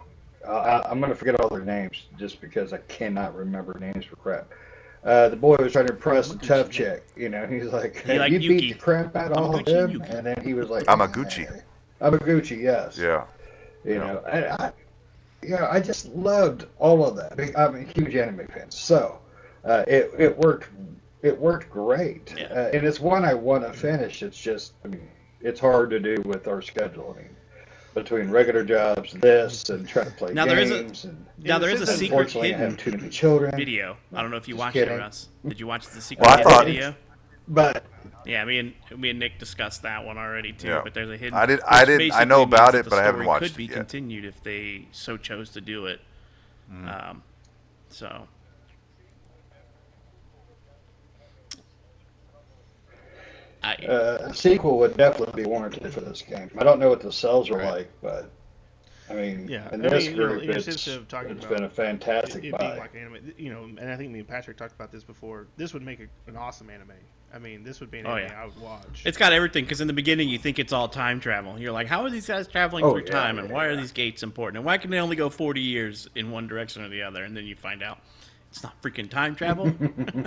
I, 0.49 0.83
I'm 0.89 1.01
going 1.01 1.11
to 1.11 1.17
forget 1.17 1.41
all 1.41 1.49
their 1.49 1.65
names 1.65 2.05
just 2.17 2.41
because 2.41 2.73
I 2.73 2.79
cannot 2.87 3.35
remember 3.35 3.77
names 3.81 4.05
for 4.05 4.15
crap. 4.15 4.49
Uh, 5.03 5.29
the 5.29 5.35
boy 5.37 5.57
was 5.57 5.73
trying 5.73 5.89
to 5.89 5.93
impress 5.95 6.29
the 6.29 6.39
tough 6.39 6.71
chick. 6.71 7.05
You 7.17 7.29
know, 7.29 7.47
he's 7.49 7.65
like, 7.73 8.05
He 8.05 8.17
liked 8.17 8.33
you 8.33 8.39
Yuki. 8.39 8.61
beat 8.61 8.73
the 8.75 8.79
crap 8.79 9.17
out 9.17 9.33
of 9.33 9.39
all 9.39 9.57
of 9.57 9.65
them, 9.65 9.91
Yuki. 9.91 10.05
and 10.11 10.25
then 10.25 10.41
he 10.45 10.55
was 10.55 10.69
like, 10.71 10.85
Amiguchi. 10.87 11.51
"Eh." 11.53 11.61
Amiguchi, 12.01 12.61
yes. 12.63 12.99
Yeah, 12.99 13.25
You 13.85 13.95
Yeah. 13.95 13.99
know, 13.99 14.23
and 14.31 14.45
I, 14.47 14.73
you 15.43 15.51
know, 15.51 15.69
I 15.71 15.81
just 15.81 16.07
loved 16.15 16.67
all 16.79 17.05
of 17.07 17.17
that. 17.17 17.33
I 17.33 17.37
mean, 17.37 17.53
I'm 17.57 17.77
a 17.77 17.83
huge 17.83 18.15
anime 18.17 18.47
fan, 18.49 18.71
so 18.71 19.19
uh, 19.65 19.85
it 19.87 20.11
it 20.19 20.39
worked 20.39 20.69
it 21.23 21.39
worked 21.39 21.71
great, 21.71 22.33
Yeah. 22.37 22.45
uh, 22.47 22.71
and 22.73 22.87
it's 22.87 23.01
one 23.01 23.25
I 23.25 23.35
want 23.35 23.65
to 23.65 23.73
finish. 23.73 24.23
It's 24.23 24.39
just, 24.41 24.75
I 24.85 24.89
mean, 24.89 25.09
it's 25.41 25.59
hard 25.59 25.91
to 25.91 25.99
do 25.99 26.23
with 26.25 26.47
our 26.47 26.63
schedule. 26.63 27.17
I 27.19 27.23
mean, 27.23 27.31
between 27.95 28.31
regular 28.31 28.63
jobs, 28.63 29.13
this, 29.15 29.69
and 29.71 29.89
trying 29.89 30.05
to 30.07 30.13
play 30.13 30.35
Now, 30.35 30.45
there 30.45 30.59
is 30.59 30.71
a- 30.71 30.83
games, 30.83 31.05
and 31.05 31.25
Now 31.39 31.59
there 31.59 31.71
is 31.71 31.81
a 31.81 31.83
Unfortunately, 31.83 31.97
secret 32.07 32.19
unfortunately, 32.19 32.55
I 32.55 32.59
hidden 32.59 32.71
have 32.73 32.79
too 32.79 32.91
many 32.93 33.09
children. 33.09 33.57
video. 33.57 33.97
I 34.15 34.21
don't 34.23 34.31
know 34.31 34.37
if 34.37 34.47
you 34.47 34.55
Just 34.55 34.65
watched 34.67 34.77
it, 34.77 34.85
kidding. 34.85 34.99
Russ. 34.99 35.29
Did 35.49 35.59
you 35.59 35.67
watch 35.67 35.87
the 35.89 36.01
secret 36.01 36.27
Well, 36.27 36.35
I 36.35 36.37
hidden 36.39 36.53
thought- 36.53 36.67
video? 36.67 36.95
But 37.49 37.85
Yeah, 38.25 38.45
me 38.45 38.59
and 38.59 38.75
me 38.97 39.11
and 39.11 39.19
Nick 39.21 39.39
discussed 39.39 39.83
that 39.83 40.05
one 40.05 40.19
already 40.19 40.53
too. 40.53 40.69
Yeah. 40.69 40.81
But 40.83 40.95
there's 40.95 41.11
a 41.11 41.17
hidden. 41.17 41.39
I 41.39 41.47
did- 41.47 41.61
I 41.67 41.85
didn't- 41.85 42.13
I 42.13 42.25
know 42.25 42.43
about 42.43 42.75
it, 42.75 42.85
but 42.89 42.95
I 42.99 43.03
haven't 43.03 43.21
story 43.21 43.27
watched 43.27 43.43
Could 43.45 43.57
be 43.57 43.65
it 43.67 43.71
yet. 43.71 43.77
continued 43.77 44.25
if 44.25 44.43
they 44.43 44.89
so 44.91 45.17
chose 45.17 45.51
to 45.51 45.61
do 45.61 45.87
it. 45.87 46.01
Mm. 46.73 47.11
Um, 47.11 47.23
so 47.89 48.27
I 53.63 53.75
uh, 53.87 54.19
a 54.31 54.35
sequel 54.35 54.79
would 54.79 54.97
definitely 54.97 55.43
be 55.43 55.49
warranted 55.49 55.93
for 55.93 56.01
this 56.01 56.23
game. 56.23 56.51
I 56.59 56.65
don't 56.65 56.79
know 56.79 56.89
what 56.89 57.01
the 57.01 57.13
sales 57.13 57.51
are 57.51 57.57
Right. 57.59 57.71
like, 57.71 57.91
but 58.03 58.31
I 59.09 59.15
mean, 59.15 59.49
Yeah, 59.49 59.73
in 59.73 59.85
I 59.85 59.89
this 59.89 60.07
mean, 60.07 60.17
you 60.17 60.23
know, 60.23 60.29
group, 60.29 60.43
it's, 60.45 60.85
talking 61.09 61.31
it's 61.31 61.45
about 61.45 61.55
been 61.55 61.65
a 61.65 61.71
fantastic 61.71 62.45
it, 62.45 62.49
it 62.49 62.53
buy. 62.53 62.59
being 62.59 62.79
like 62.79 62.95
an 62.95 63.01
anime, 63.01 63.33
you 63.39 63.51
know, 63.53 63.65
and 63.65 63.91
I 63.91 63.97
think 63.97 64.11
me 64.13 64.19
and 64.21 64.29
Patrick 64.29 64.57
talked 64.57 64.75
about 64.75 64.91
this 64.91 65.05
before. 65.05 65.47
This 65.57 65.73
would 65.75 65.83
make 65.83 66.01
a, 66.01 66.09
an 66.29 66.37
awesome 66.37 66.71
anime. 66.71 66.93
I 67.33 67.39
mean, 67.39 67.63
this 67.63 67.81
would 67.81 67.91
be 67.91 67.99
an 67.99 68.07
Oh, 68.07 68.17
anime 68.17 68.31
yeah. 68.31 68.43
I 68.43 68.47
would 68.47 68.59
watch. 68.61 69.03
It's 69.05 69.19
got 69.19 69.33
everything 69.33 69.65
because 69.65 69.81
in 69.81 69.87
the 69.87 69.93
beginning 69.93 70.29
you 70.29 70.39
think 70.39 70.59
it's 70.59 70.73
all 70.73 70.89
time 70.89 71.21
travel. 71.21 71.59
You're 71.59 71.73
like, 71.73 71.87
how 71.87 72.03
are 72.03 72.11
these 72.11 72.27
guys 72.27 72.49
traveling 72.49 72.85
Oh, 72.85 72.93
through 72.93 73.05
yeah, 73.07 73.13
time, 73.13 73.39
and 73.39 73.49
yeah, 73.49 73.55
why 73.55 73.67
are 73.67 73.77
these 73.77 73.93
gates 73.93 74.23
important, 74.23 74.59
and 74.59 74.65
why 74.67 74.79
can 74.79 74.91
they 74.91 74.99
only 74.99 75.17
go 75.17 75.29
40 75.29 75.61
years 75.61 76.09
in 76.15 76.31
one 76.31 76.47
direction 76.47 76.83
or 76.85 76.89
the 76.89 77.03
other? 77.03 77.23
And 77.25 77.37
then 77.37 77.45
you 77.45 77.55
find 77.55 77.83
out 77.83 77.99
it's 78.51 78.63
not 78.63 78.81
freaking 78.83 79.09
time 79.11 79.35
travel. 79.37 79.73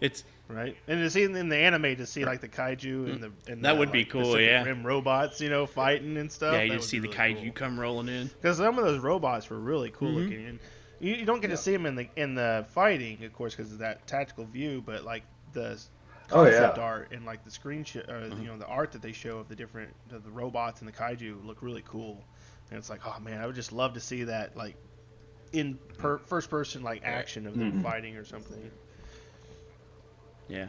it's 0.00 0.24
right, 0.48 0.76
and 0.86 1.00
to 1.00 1.10
see 1.10 1.22
in 1.24 1.34
in 1.36 1.48
the 1.48 1.56
anime 1.56 1.96
to 1.96 2.06
see 2.06 2.24
like 2.24 2.40
the 2.40 2.48
kaiju 2.48 3.12
and 3.12 3.22
the 3.22 3.32
and. 3.52 3.64
That 3.64 3.72
the, 3.74 3.78
would 3.78 3.92
be 3.92 4.00
like, 4.00 4.10
cool, 4.10 4.40
yeah. 4.40 4.62
Rim 4.64 4.84
robots, 4.86 5.40
you 5.40 5.50
know, 5.50 5.66
fighting 5.66 6.16
and 6.16 6.30
stuff. 6.30 6.54
yeah, 6.54 6.62
you 6.62 6.72
would 6.72 6.84
see 6.84 6.98
be 7.00 7.08
the 7.08 7.16
really 7.16 7.34
kaiju 7.34 7.42
cool. 7.44 7.52
come 7.52 7.80
rolling 7.80 8.08
in. 8.08 8.26
Because 8.28 8.56
some 8.58 8.78
of 8.78 8.84
those 8.84 9.00
robots 9.00 9.48
were 9.50 9.58
really 9.58 9.90
cool 9.90 10.10
Mhm. 10.12 10.14
looking, 10.24 10.46
and 10.46 10.58
you, 11.00 11.14
you 11.14 11.24
don't 11.24 11.40
get 11.40 11.48
to 11.50 11.56
see 11.56 11.72
them 11.72 11.86
in 11.86 11.94
the 11.96 12.08
in 12.16 12.34
the 12.34 12.66
fighting, 12.70 13.22
of 13.24 13.32
course, 13.32 13.54
because 13.54 13.72
of 13.72 13.78
that 13.78 14.06
tactical 14.06 14.44
view. 14.44 14.82
But 14.84 15.04
like 15.04 15.24
the 15.52 15.78
Oh, 16.30 16.44
concept 16.44 16.76
yeah. 16.76 16.82
art 16.84 17.08
and 17.12 17.24
like 17.24 17.42
the 17.44 17.50
screen, 17.50 17.84
sh- 17.84 17.96
or 17.96 18.02
Mm-hmm. 18.02 18.42
you 18.42 18.48
know, 18.48 18.58
the 18.58 18.66
art 18.66 18.92
that 18.92 19.00
they 19.00 19.12
show 19.12 19.38
of 19.38 19.48
the 19.48 19.56
different 19.56 19.94
of 20.12 20.24
the 20.24 20.30
robots 20.30 20.80
and 20.82 20.88
the 20.88 20.92
kaiju 20.92 21.42
look 21.46 21.62
really 21.62 21.82
cool. 21.86 22.22
And 22.70 22.78
it's 22.78 22.90
like, 22.90 23.00
oh 23.06 23.18
man, 23.20 23.40
I 23.40 23.46
would 23.46 23.54
just 23.54 23.72
love 23.72 23.94
to 23.94 24.00
see 24.00 24.24
that 24.24 24.54
like 24.54 24.76
in 25.52 25.78
per- 25.96 26.18
first 26.18 26.50
person 26.50 26.82
like 26.82 27.02
action 27.02 27.46
of 27.46 27.56
them 27.56 27.72
Mhm. 27.72 27.82
fighting 27.82 28.16
or 28.16 28.24
something. 28.26 28.70
Yeah. 30.48 30.68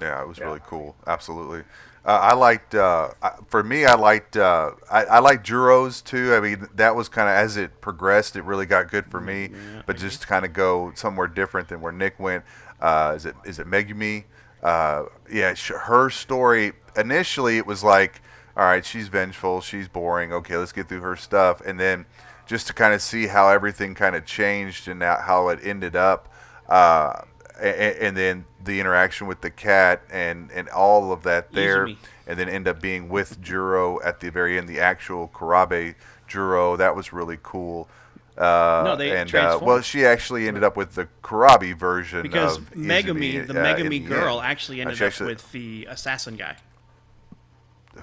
Yeah, 0.00 0.20
it 0.22 0.28
was 0.28 0.38
Yeah. 0.38 0.46
really 0.46 0.60
cool. 0.66 0.96
Absolutely. 1.06 1.60
Uh, 2.04 2.18
I 2.20 2.32
liked. 2.32 2.74
Uh, 2.74 3.10
I- 3.22 3.34
for 3.48 3.62
me, 3.62 3.84
I 3.84 3.94
liked. 3.94 4.36
Uh, 4.36 4.72
I, 4.90 5.04
I 5.04 5.18
liked 5.20 5.46
Juros 5.46 6.02
too. 6.02 6.34
I 6.34 6.40
mean, 6.40 6.66
that 6.74 6.96
was 6.96 7.08
kind 7.08 7.28
of 7.28 7.36
as 7.36 7.56
it 7.56 7.80
progressed, 7.80 8.34
it 8.34 8.42
really 8.42 8.66
got 8.66 8.90
good 8.90 9.06
for 9.06 9.20
me. 9.20 9.50
But 9.86 9.96
just 9.98 10.22
to 10.22 10.26
kind 10.26 10.44
of 10.44 10.52
go 10.52 10.90
somewhere 10.96 11.28
different 11.28 11.68
than 11.68 11.80
where 11.80 11.92
Nick 11.92 12.18
went. 12.18 12.44
Uh, 12.80 13.12
is 13.14 13.24
it 13.26 13.36
is 13.44 13.60
it 13.60 13.68
Megumi? 13.68 14.24
Uh, 14.62 15.04
yeah, 15.30 15.54
sh- 15.54 15.70
her 15.82 16.10
story. 16.10 16.72
Initially, 16.96 17.56
it 17.58 17.66
was 17.66 17.84
like, 17.84 18.20
all 18.56 18.64
right, 18.64 18.84
she's 18.84 19.06
vengeful, 19.06 19.60
she's 19.60 19.86
boring. 19.86 20.32
Okay, 20.32 20.56
let's 20.56 20.72
get 20.72 20.88
through 20.88 21.00
her 21.02 21.14
stuff, 21.16 21.60
and 21.64 21.78
then 21.78 22.06
just 22.52 22.66
to 22.66 22.74
kind 22.74 22.92
of 22.92 23.00
see 23.00 23.28
how 23.28 23.48
everything 23.48 23.94
kind 23.94 24.14
of 24.14 24.26
changed 24.26 24.86
and 24.86 25.02
how 25.02 25.48
it 25.48 25.58
ended 25.62 25.96
up. 25.96 26.28
Uh, 26.68 27.22
and, 27.58 27.96
and 27.96 28.16
then 28.16 28.44
the 28.62 28.78
interaction 28.78 29.26
with 29.26 29.40
the 29.40 29.48
cat 29.50 30.02
and, 30.10 30.50
and 30.52 30.68
all 30.68 31.12
of 31.12 31.22
that 31.22 31.50
there, 31.52 31.86
and 32.26 32.38
then 32.38 32.50
end 32.50 32.68
up 32.68 32.78
being 32.78 33.08
with 33.08 33.40
Juro 33.40 33.98
at 34.04 34.20
the 34.20 34.30
very 34.30 34.58
end, 34.58 34.68
the 34.68 34.80
actual 34.80 35.28
Kurabe 35.28 35.94
Juro. 36.28 36.76
That 36.76 36.94
was 36.94 37.10
really 37.10 37.38
cool. 37.42 37.88
Uh, 38.36 38.82
No, 38.84 38.96
they 38.96 39.16
and 39.16 39.34
uh, 39.34 39.58
well, 39.62 39.80
she 39.80 40.04
actually 40.04 40.46
ended 40.46 40.62
up 40.62 40.76
with 40.76 40.94
the 40.94 41.08
Kurabe 41.22 41.74
version 41.74 42.20
Because 42.20 42.58
of 42.58 42.70
Megumi, 42.72 43.32
Izumi, 43.34 43.46
the 43.46 43.60
uh, 43.62 43.64
Megumi 43.64 43.84
in 43.84 43.88
the 43.90 43.98
girl, 44.00 44.42
actually 44.42 44.82
ended 44.82 45.00
Actually, 45.00 45.06
up 45.06 45.12
actually- 45.12 45.26
with 45.28 45.52
the 45.52 45.86
assassin 45.90 46.36
guy. 46.36 46.56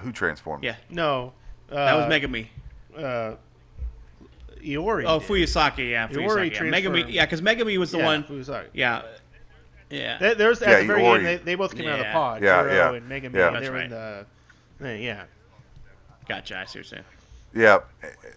who 0.00 0.10
transformed. 0.10 0.64
Yeah, 0.64 0.74
No, 0.88 1.34
uh, 1.70 1.74
that 1.76 1.94
was 1.94 2.06
Megumi. 2.06 2.48
Iori. 4.62 5.04
Oh, 5.06 5.18
did. 5.18 5.28
Fuyusaka, 5.28 5.90
yeah, 5.90 6.08
Iori 6.08 6.50
Fuyusaka. 6.50 6.52
Yeah. 6.52 6.60
Megumi, 6.62 7.12
yeah, 7.12 7.24
because 7.26 7.40
Megumi 7.42 7.78
was 7.78 7.90
the 7.90 7.98
yeah, 7.98 8.06
one. 8.06 8.24
Fuyusaka. 8.24 8.66
Yeah, 8.72 9.02
yeah. 9.90 10.18
There- 10.18 10.34
There's 10.34 10.62
at 10.62 10.68
Yeah, 10.68 10.80
the 10.80 10.86
very 10.86 11.02
Iori. 11.02 11.16
end, 11.18 11.26
they, 11.26 11.36
they 11.36 11.54
both 11.54 11.76
came 11.76 11.86
out 11.88 12.00
of 12.00 12.06
the 12.06 12.12
pod. 12.12 12.42
Yeah, 12.42 12.62
Juro 12.62 12.72
yeah, 12.74 12.92
and 12.92 13.10
Megumi. 13.10 13.34
yeah. 13.34 13.50
They 13.50 13.58
That's 13.58 13.68
were 13.70 13.80
in 13.80 13.90
the. 13.90 14.26
Yeah. 14.80 15.24
Gotcha. 16.28 16.58
I 16.58 16.64
see 16.64 16.68
what 16.68 16.74
you're 16.74 16.84
saying. 16.84 17.04
Yeah, 17.52 17.78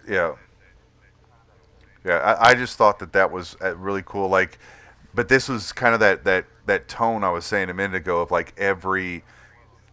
yeah, 0.09 0.35
yeah. 2.03 2.17
I, 2.17 2.49
I 2.49 2.55
just 2.55 2.77
thought 2.77 2.97
that 2.99 3.13
that 3.13 3.31
was 3.31 3.55
uh, 3.61 3.75
really 3.77 4.01
cool. 4.03 4.27
Like, 4.27 4.57
but 5.13 5.29
this 5.29 5.47
was 5.47 5.71
kind 5.71 5.93
of 5.93 5.99
that 5.99 6.23
that 6.23 6.45
that 6.65 6.87
tone 6.87 7.23
I 7.23 7.29
was 7.29 7.45
saying 7.45 7.69
a 7.69 7.73
minute 7.75 7.95
ago 7.95 8.21
of 8.21 8.31
like 8.31 8.53
every, 8.57 9.23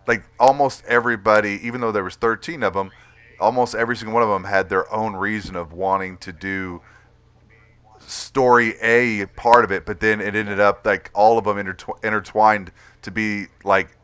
like 0.07 0.23
almost 0.39 0.83
everybody, 0.87 1.61
even 1.63 1.83
though 1.83 1.93
there 1.93 2.03
was 2.05 2.17
thirteen 2.17 2.63
of 2.63 2.73
them, 2.73 2.91
almost 3.41 3.75
every 3.75 3.97
single 3.97 4.15
one 4.15 4.23
of 4.23 4.29
them 4.29 4.45
had 4.45 4.69
their 4.69 4.93
own 4.93 5.17
reason 5.17 5.57
of 5.57 5.73
wanting 5.73 6.17
to 6.19 6.33
do 6.33 6.83
story 7.99 8.75
A 8.81 9.27
part 9.27 9.65
of 9.65 9.71
it, 9.71 9.87
but 9.87 10.01
then 10.01 10.21
it 10.21 10.35
ended 10.35 10.61
up 10.61 10.85
like 10.85 11.11
all 11.15 11.39
of 11.39 11.45
them 11.45 11.57
intertw- 11.57 12.03
intertwined 12.05 12.73
to 13.03 13.11
be 13.11 13.47
like 13.65 13.97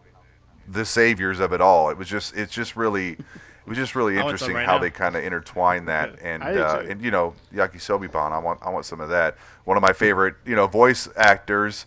the 0.67 0.85
saviors 0.85 1.41
of 1.41 1.53
it 1.53 1.61
all. 1.61 1.91
It 1.91 1.99
was 1.99 2.09
just 2.09 2.37
it's 2.37 2.53
just 2.53 2.77
really 2.77 3.13
it 3.13 3.67
was 3.67 3.77
just 3.79 3.95
really 3.95 4.19
I 4.19 4.25
want 4.25 4.39
some 4.39 4.51
interesting 4.51 4.57
right 4.57 4.67
how 4.67 4.77
now. 4.77 4.83
they 4.83 4.91
kind 4.91 5.17
of 5.17 5.25
intertwine 5.25 5.87
that 5.87 6.19
and 6.23 6.43
uh, 6.43 6.83
and 6.89 7.03
you 7.03 7.11
know 7.11 7.35
Yakisoba 7.53 8.11
Pan. 8.11 8.33
I 8.33 8.39
want 8.39 8.61
I 8.63 8.71
want 8.71 8.85
some 8.85 9.01
of 9.01 9.09
that. 9.09 9.37
One 9.65 9.77
of 9.77 9.83
my 9.83 9.93
favorite 9.93 10.37
you 10.45 10.55
know 10.57 10.67
voice 10.67 11.09
actors. 11.17 11.87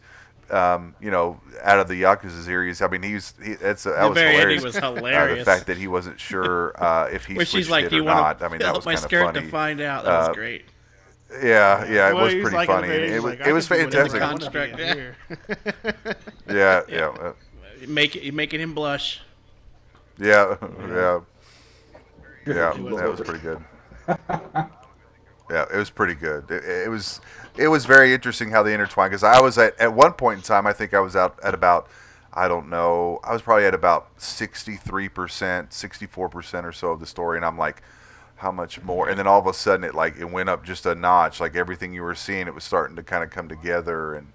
Um, 0.52 0.96
you 1.00 1.12
know, 1.12 1.42
out 1.64 1.80
of 1.80 1.88
the 1.88 2.02
Yakuza 2.02 2.44
series, 2.44 2.82
I 2.82 2.88
mean, 2.88 3.04
he's 3.04 3.34
he, 3.44 3.54
that's 3.56 3.84
that 3.84 4.06
The 4.06 4.10
was 4.10 4.22
very 4.22 4.22
hilarious. 4.22 4.64
ending 4.64 4.64
was 4.64 4.80
Uh, 5.12 5.28
the 5.28 5.38
fact 5.38 5.68
that 5.68 5.78
he 5.78 5.88
wasn't 5.88 6.20
sure 6.20 6.74
uh, 6.84 7.08
if 7.12 7.26
he 7.26 7.36
Where 7.38 7.46
switched 7.46 7.70
like, 7.70 7.92
it 7.92 7.94
or 7.94 8.02
not. 8.04 8.42
I 8.42 8.48
mean, 8.50 8.62
fill 8.62 8.74
that 8.74 8.76
was 8.76 8.86
my 8.86 8.96
kind 8.96 9.06
of 9.06 9.12
skirt 9.12 9.12
funny. 9.12 9.40
to 9.42 9.42
find 9.42 9.82
out?" 9.82 10.06
That 10.06 10.14
Uh, 10.14 10.18
was 10.18 10.30
great. 10.30 10.66
Yeah, 11.44 11.86
yeah, 11.86 12.10
it 12.10 12.16
Well, 12.16 12.24
was 12.24 12.36
pretty 12.36 12.58
like 12.58 12.72
funny. 12.72 12.88
the 12.88 13.14
It 13.14 13.22
was 13.22 13.24
like, 13.24 13.42
I 13.42 13.50
it 13.50 13.54
was 13.54 13.68
can 13.68 13.70
do 13.70 13.84
whatever 13.84 14.18
fantastic. 14.18 14.22
I 14.22 14.28
want 14.28 14.44
to 14.44 14.50
be 14.52 14.60
Construct, 14.60 14.80
yeah. 14.80 14.96
Yeah, 16.50 16.82
yeah, 16.90 17.08
uh, 17.10 17.34
Make 17.88 18.34
making 18.34 18.60
him 18.62 18.74
blush. 18.74 19.22
yeah, 20.20 20.58
yeah, 20.88 21.22
yeah. 22.46 22.74
He 22.74 22.82
That 22.96 23.10
was 23.10 23.22
pretty 23.22 23.40
good. 23.40 23.64
Yeah, 25.50 25.66
it 25.74 25.78
was 25.78 25.90
pretty 25.90 26.14
good. 26.14 26.50
It, 26.52 26.64
it 26.64 26.90
was 26.90 27.22
it 27.58 27.68
was 27.68 27.86
very 27.86 28.14
interesting 28.14 28.52
how 28.52 28.64
they 28.64 28.74
intertwined 28.74 29.12
because 29.12 29.24
I 29.24 29.40
was 29.42 29.58
at 29.58 29.80
at 29.80 29.94
one 29.94 30.14
point 30.14 30.38
in 30.38 30.44
time 30.44 30.68
I 30.68 30.74
think 30.74 30.94
I 30.94 31.00
was 31.00 31.16
out 31.16 31.40
at 31.44 31.54
about 31.54 31.88
I 32.34 32.48
don't 32.48 32.70
know 32.70 33.20
I 33.24 33.34
was 33.34 33.42
probably 33.42 33.66
at 33.66 33.74
about 33.74 34.10
sixty 34.18 34.76
three 34.76 35.10
percent, 35.10 35.74
sixty 35.74 36.06
four 36.06 36.30
percent 36.30 36.66
or 36.66 36.72
so 36.72 36.92
of 36.92 37.00
the 37.00 37.08
story, 37.08 37.38
and 37.38 37.46
I'm 37.46 37.58
like, 37.58 37.82
how 38.38 38.52
much 38.52 38.82
more? 38.82 39.10
And 39.10 39.18
then 39.18 39.28
all 39.28 39.40
of 39.40 39.48
a 39.48 39.54
sudden 39.54 39.84
it 39.84 39.96
like 39.96 40.18
it 40.18 40.30
went 40.32 40.50
up 40.50 40.64
just 40.64 40.86
a 40.86 40.96
notch. 40.96 41.40
Like 41.40 41.56
everything 41.56 41.94
you 41.94 42.04
were 42.04 42.16
seeing, 42.16 42.48
it 42.48 42.54
was 42.54 42.64
starting 42.64 42.96
to 42.96 43.04
kind 43.04 43.24
of 43.24 43.32
come 43.32 43.50
together. 43.50 44.14
And 44.14 44.34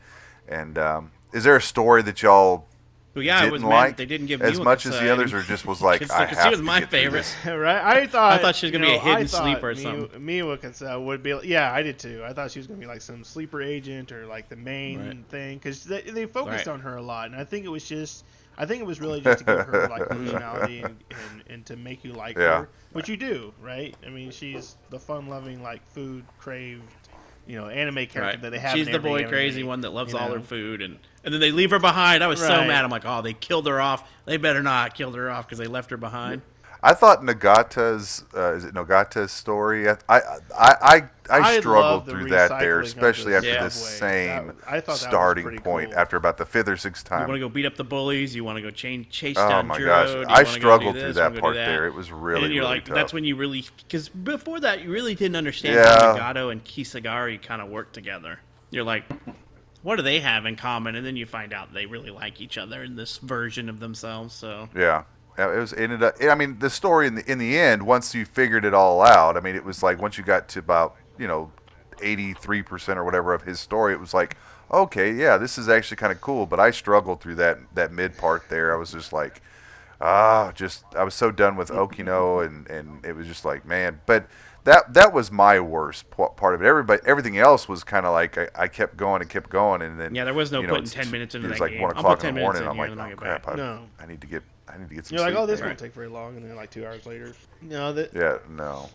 and 0.48 0.78
um, 0.78 1.10
is 1.32 1.44
there 1.44 1.56
a 1.56 1.62
story 1.62 2.02
that 2.02 2.22
y'all 2.22 2.66
Well, 3.14 3.22
yeah, 3.22 3.40
didn't 3.40 3.48
it 3.48 3.52
was 3.52 3.62
mad 3.62 3.68
like 3.68 3.88
that 3.90 3.96
they 3.98 4.06
didn't 4.06 4.26
give 4.26 4.40
me 4.40 4.46
as 4.48 4.60
much 4.60 4.86
as 4.86 4.98
the 4.98 5.12
others, 5.12 5.32
or 5.32 5.40
just 5.42 5.64
was 5.66 5.80
like 5.80 6.00
Because 6.00 6.14
I 6.14 6.28
she 6.28 6.34
have 6.34 6.50
was 6.50 6.58
to 6.58 6.64
my 6.64 6.80
get 6.80 6.90
through 6.90 6.98
favorite. 6.98 7.36
right? 7.46 7.84
I 7.84 8.06
thought 8.08 8.32
I 8.32 8.38
thought 8.38 8.56
she 8.56 8.66
was 8.66 8.72
gonna 8.72 8.86
you 8.86 8.92
be 8.92 8.98
a 8.98 9.00
hidden 9.00 9.28
sleeper 9.28 9.70
or 9.70 9.74
Mi- 9.74 9.82
something. 9.82 10.20
Miwa 10.20 10.60
Kasai 10.60 10.96
would 10.96 11.22
be. 11.22 11.38
Yeah, 11.44 11.72
I 11.72 11.82
did 11.82 11.98
too. 11.98 12.22
I 12.26 12.32
thought 12.32 12.50
she 12.50 12.58
was 12.58 12.66
gonna 12.66 12.80
be 12.80 12.86
like 12.86 13.00
some 13.02 13.22
sleeper 13.22 13.62
agent 13.62 14.10
or 14.10 14.26
like 14.26 14.48
the 14.48 14.56
main 14.56 14.98
Right. 15.06 15.24
thing 15.28 15.58
because 15.58 15.84
they, 15.84 16.02
they 16.02 16.26
focused 16.26 16.66
Right. 16.66 16.74
on 16.74 16.80
her 16.80 16.96
a 16.96 17.02
lot, 17.02 17.26
and 17.30 17.36
I 17.40 17.44
think 17.44 17.64
it 17.64 17.70
was 17.70 17.84
just. 17.84 18.24
I 18.56 18.66
think 18.66 18.80
it 18.80 18.86
was 18.86 19.00
really 19.00 19.20
just 19.20 19.40
to 19.40 19.44
give 19.44 19.66
her 19.66 19.88
like 19.88 20.08
personality 20.08 20.82
and, 20.82 20.96
and, 21.10 21.42
and 21.48 21.66
to 21.66 21.76
make 21.76 22.04
you 22.04 22.12
like 22.12 22.36
Yeah. 22.36 22.60
her, 22.60 22.68
which 22.92 23.08
you 23.08 23.16
do, 23.16 23.52
right? 23.60 23.96
I 24.06 24.10
mean, 24.10 24.30
she's 24.30 24.76
the 24.90 24.98
fun-loving, 25.00 25.60
like 25.60 25.84
food 25.88 26.24
craved, 26.38 26.84
you 27.48 27.56
know, 27.56 27.66
anime 27.66 27.94
character 28.06 28.20
Right. 28.20 28.40
that 28.42 28.50
they 28.50 28.60
have. 28.60 28.76
She's 28.76 28.86
in 28.86 28.92
the 28.92 29.00
boy 29.00 29.18
anime, 29.18 29.30
crazy 29.30 29.64
one 29.64 29.80
that 29.80 29.90
loves 29.90 30.12
you 30.12 30.20
all 30.20 30.32
her 30.32 30.38
food, 30.38 30.82
and 30.82 30.98
and 31.24 31.32
then 31.34 31.40
they 31.40 31.50
leave 31.50 31.70
her 31.70 31.78
behind. 31.78 32.22
I 32.22 32.26
was 32.26 32.40
so 32.40 32.64
mad. 32.64 32.84
I'm 32.84 32.90
like, 32.90 33.04
oh, 33.06 33.22
they 33.22 33.32
killed 33.34 33.66
her 33.66 33.80
off. 33.80 34.08
They 34.26 34.36
better 34.36 34.62
not 34.62 34.94
killed 34.94 35.14
her 35.16 35.30
off 35.30 35.46
because 35.46 35.58
they 35.58 35.66
left 35.66 35.90
her 35.90 35.96
behind. 35.96 36.42
I 36.86 36.92
thought 36.92 37.22
Nagata's 37.22 38.24
uh, 38.36 38.52
is 38.52 38.66
it 38.66 38.74
Nagata's 38.74 39.32
story? 39.32 39.88
I 39.88 39.96
I 40.06 40.18
I, 40.18 40.20
I, 40.58 41.02
I 41.30 41.38
I 41.54 41.58
struggled 41.60 42.06
through 42.06 42.28
that 42.28 42.58
there, 42.60 42.80
especially 42.80 43.30
the 43.32 43.38
after 43.38 43.48
Yeah. 43.48 43.64
the 43.64 43.70
same 43.70 44.46
That- 44.48 44.56
I 44.68 44.80
thought 44.80 44.98
starting 44.98 45.58
point 45.60 45.92
cool. 45.92 45.98
after 45.98 46.18
about 46.18 46.36
the 46.36 46.44
fifth 46.44 46.68
or 46.68 46.76
sixth 46.76 47.06
time, 47.06 47.22
You 47.22 47.28
want 47.28 47.36
to 47.36 47.40
go 47.40 47.48
beat 47.48 47.64
up 47.64 47.76
the 47.76 47.84
bullies? 47.84 48.34
You 48.36 48.44
want 48.44 48.56
to 48.56 48.62
go 48.62 48.68
chain, 48.70 49.06
chase 49.08 49.36
Oh 49.38 49.48
down 49.48 49.66
my 49.68 49.78
Jiro? 49.78 49.88
gosh, 49.88 50.10
I 50.10 50.16
wanna 50.18 50.44
go 50.44 50.50
struggled 50.50 50.96
through 50.96 51.12
that 51.14 51.22
wanna 51.22 51.30
go 51.30 51.36
do 51.36 51.40
part 51.40 51.54
that? 51.54 51.66
there. 51.68 51.86
It 51.86 51.94
was 51.94 52.12
really 52.12 52.44
and 52.44 52.52
you're 52.52 52.64
really 52.64 52.74
like, 52.74 52.84
tough. 52.84 52.94
that's 52.96 53.12
when 53.14 53.24
you 53.24 53.36
really, 53.36 53.64
because 53.78 54.10
before 54.10 54.60
that, 54.60 54.82
you 54.82 54.90
really 54.92 55.14
didn't 55.14 55.36
understand 55.36 55.76
Yeah. 55.76 55.88
how 56.18 56.18
Nagato 56.34 56.52
and 56.52 56.62
Kisaragi 56.62 57.40
kind 57.40 57.62
of 57.62 57.68
worked 57.70 57.94
together. 57.94 58.40
you're 58.70 58.84
like, 58.84 59.04
what 59.84 59.96
do 59.96 60.02
they 60.02 60.18
have 60.20 60.46
in 60.46 60.56
common? 60.56 60.96
And 60.96 61.06
then 61.06 61.14
you 61.14 61.26
find 61.26 61.52
out 61.52 61.72
they 61.72 61.86
really 61.86 62.10
like 62.10 62.40
each 62.40 62.58
other 62.58 62.82
in 62.82 62.96
this 62.96 63.18
version 63.18 63.68
of 63.68 63.78
themselves. 63.78 64.34
So 64.34 64.68
Yeah. 64.74 65.04
It 65.36 65.58
was 65.58 65.72
ended 65.72 66.02
up. 66.02 66.14
I 66.22 66.34
mean, 66.36 66.60
the 66.60 66.70
story 66.70 67.08
in 67.08 67.16
the 67.16 67.30
in 67.30 67.38
the 67.38 67.58
end, 67.58 67.86
once 67.86 68.14
you 68.14 68.24
figured 68.24 68.64
it 68.64 68.72
all 68.72 69.02
out, 69.02 69.36
I 69.36 69.40
mean, 69.40 69.56
it 69.56 69.64
was 69.64 69.82
like 69.82 70.00
once 70.00 70.16
you 70.16 70.22
got 70.22 70.48
to 70.50 70.60
about 70.60 70.94
you 71.18 71.26
know, 71.26 71.50
eighty 72.02 72.34
three 72.34 72.62
percent 72.62 73.00
or 73.00 73.04
whatever 73.04 73.34
of 73.34 73.42
his 73.42 73.58
story, 73.58 73.92
it 73.92 73.98
was 73.98 74.14
like, 74.14 74.36
okay, 74.72 75.12
yeah, 75.12 75.36
this 75.36 75.58
is 75.58 75.68
actually 75.68 75.96
kind 75.96 76.12
of 76.12 76.20
cool. 76.20 76.46
But 76.46 76.60
I 76.60 76.70
struggled 76.70 77.20
through 77.20 77.34
that 77.36 77.58
that 77.74 77.90
mid 77.90 78.16
part 78.16 78.48
there. 78.48 78.72
I 78.72 78.76
was 78.76 78.92
just 78.92 79.12
like, 79.12 79.42
ah, 80.00 80.52
just 80.54 80.84
I 80.94 81.02
was 81.02 81.14
so 81.14 81.32
done 81.32 81.56
with 81.56 81.68
Okino, 81.70 82.46
and 82.46 82.68
and 82.70 83.04
it 83.04 83.16
was 83.16 83.26
just 83.26 83.44
like, 83.44 83.66
man. 83.66 84.02
But 84.06 84.28
that 84.64 84.94
that 84.94 85.12
was 85.12 85.30
my 85.30 85.60
worst 85.60 86.10
part 86.10 86.54
of 86.54 86.62
it. 86.62 86.66
Everybody, 86.66 87.02
everything 87.06 87.38
else 87.38 87.68
was 87.68 87.84
kind 87.84 88.06
of 88.06 88.12
like 88.12 88.36
I, 88.38 88.48
I 88.54 88.68
kept 88.68 88.96
going 88.96 89.20
and 89.22 89.30
kept 89.30 89.50
going, 89.50 89.82
and 89.82 90.00
then 90.00 90.14
Yeah, 90.14 90.24
there 90.24 90.34
was 90.34 90.50
no 90.52 90.60
you 90.62 90.66
know, 90.66 90.74
putting 90.74 90.90
10 90.90 91.10
minutes 91.10 91.34
into 91.34 91.48
it 91.48 91.50
was 91.50 91.60
like 91.60 91.72
game. 91.72 91.82
one 91.82 91.90
o'clock 91.92 92.24
in 92.24 92.34
the 92.34 92.40
morning. 92.40 92.62
minutes 92.62 92.70
I'm 92.72 92.78
like, 92.78 92.86
here 92.88 92.92
and 92.92 93.00
then 93.00 93.06
oh 93.06 93.10
I'll 93.10 93.38
crap. 93.38 93.48
I, 93.48 93.54
No. 93.56 93.86
I 94.00 94.06
need 94.06 94.20
to 94.22 94.26
get 94.26 94.42
I 94.68 94.78
need 94.78 94.88
to 94.88 94.94
get 94.94 95.06
some 95.06 95.16
You're 95.18 95.26
like, 95.26 95.36
oh, 95.36 95.46
this 95.46 95.60
man." 95.60 95.68
won't 95.68 95.78
take 95.78 95.92
very 95.94 96.08
long, 96.08 96.36
and 96.36 96.44
then 96.48 96.56
like 96.56 96.70
two 96.70 96.86
hours 96.86 97.04
later. 97.06 97.34
No, 97.60 97.92
that 97.92 98.14
Yeah, 98.14 98.38
no. 98.48 98.88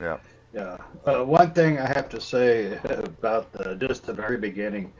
yeah. 0.00 0.18
Yeah. 0.54 0.78
Uh, 1.04 1.24
one 1.24 1.52
thing 1.52 1.78
I 1.78 1.86
have 1.86 2.08
to 2.08 2.20
say 2.20 2.78
about 2.84 3.52
the 3.52 3.74
just 3.74 4.06
the 4.06 4.14
very 4.14 4.38
beginning, 4.38 4.92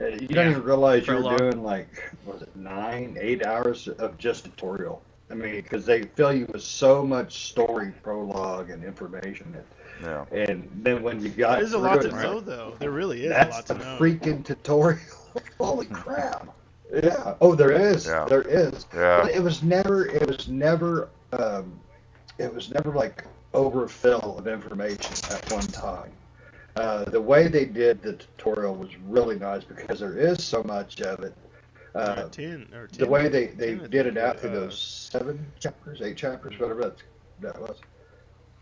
uh, 0.00 0.06
you 0.06 0.28
Yeah. 0.30 0.36
don't 0.36 0.50
even 0.52 0.62
realize 0.62 1.06
you're 1.06 1.36
doing 1.36 1.62
like 1.62 2.10
was 2.24 2.42
it 2.42 2.54
nine, 2.56 3.18
eight 3.20 3.44
hours 3.44 3.86
of 3.88 4.16
just 4.18 4.44
tutorial. 4.46 5.02
I 5.32 5.34
mean, 5.34 5.56
because 5.56 5.86
they 5.86 6.02
fill 6.02 6.32
you 6.34 6.46
with 6.52 6.62
so 6.62 7.02
much 7.02 7.48
story, 7.48 7.92
prologue, 8.02 8.68
and 8.68 8.84
information, 8.84 9.56
Yeah. 10.02 10.26
and 10.30 10.68
then 10.82 11.02
when 11.02 11.22
you 11.22 11.30
got 11.30 11.58
there's 11.58 11.72
a 11.72 11.78
lot 11.78 12.02
to 12.02 12.08
it, 12.08 12.12
know, 12.14 12.40
though. 12.40 12.74
There 12.78 12.90
really 12.90 13.24
is 13.24 13.30
a 13.32 13.34
That's 13.34 13.56
lot 13.56 13.66
the 13.66 13.74
to 13.74 13.80
know. 13.80 13.98
freaking 13.98 14.44
tutorial. 14.44 15.00
Holy 15.58 15.86
crap! 15.86 16.48
Yeah. 16.92 17.34
Oh, 17.40 17.54
there 17.54 17.72
is. 17.72 18.04
Yeah. 18.06 18.26
There 18.26 18.42
is. 18.42 18.84
Yeah. 18.94 19.22
But 19.22 19.30
it 19.32 19.42
was 19.42 19.62
never. 19.62 20.06
It 20.06 20.26
was 20.26 20.48
never. 20.48 21.08
Um, 21.32 21.72
it 22.36 22.54
was 22.54 22.70
never 22.70 22.92
like 22.92 23.24
overfill 23.54 24.36
of 24.38 24.46
information 24.46 25.14
at 25.30 25.50
one 25.50 25.66
time. 25.68 26.12
Uh, 26.76 27.04
the 27.04 27.20
way 27.20 27.48
they 27.48 27.64
did 27.64 28.02
the 28.02 28.14
tutorial 28.14 28.74
was 28.74 28.90
really 29.08 29.38
nice 29.38 29.64
because 29.64 30.00
there 30.00 30.18
is 30.18 30.42
so 30.44 30.62
much 30.64 31.00
of 31.00 31.20
it. 31.20 31.34
Uh, 31.94 32.28
ten 32.30 32.68
or 32.74 32.86
ten. 32.86 32.98
the 33.04 33.06
way 33.10 33.28
they, 33.28 33.46
they 33.46 33.74
10, 33.76 33.90
did 33.90 34.06
it 34.06 34.14
think, 34.14 34.18
out 34.18 34.40
through 34.40 34.50
uh, 34.50 34.54
those 34.60 34.80
seven 35.10 35.52
chapters, 35.60 36.00
eight 36.02 36.16
chapters, 36.16 36.58
whatever 36.58 36.80
that, 36.82 37.02
that 37.40 37.60
was. 37.60 37.80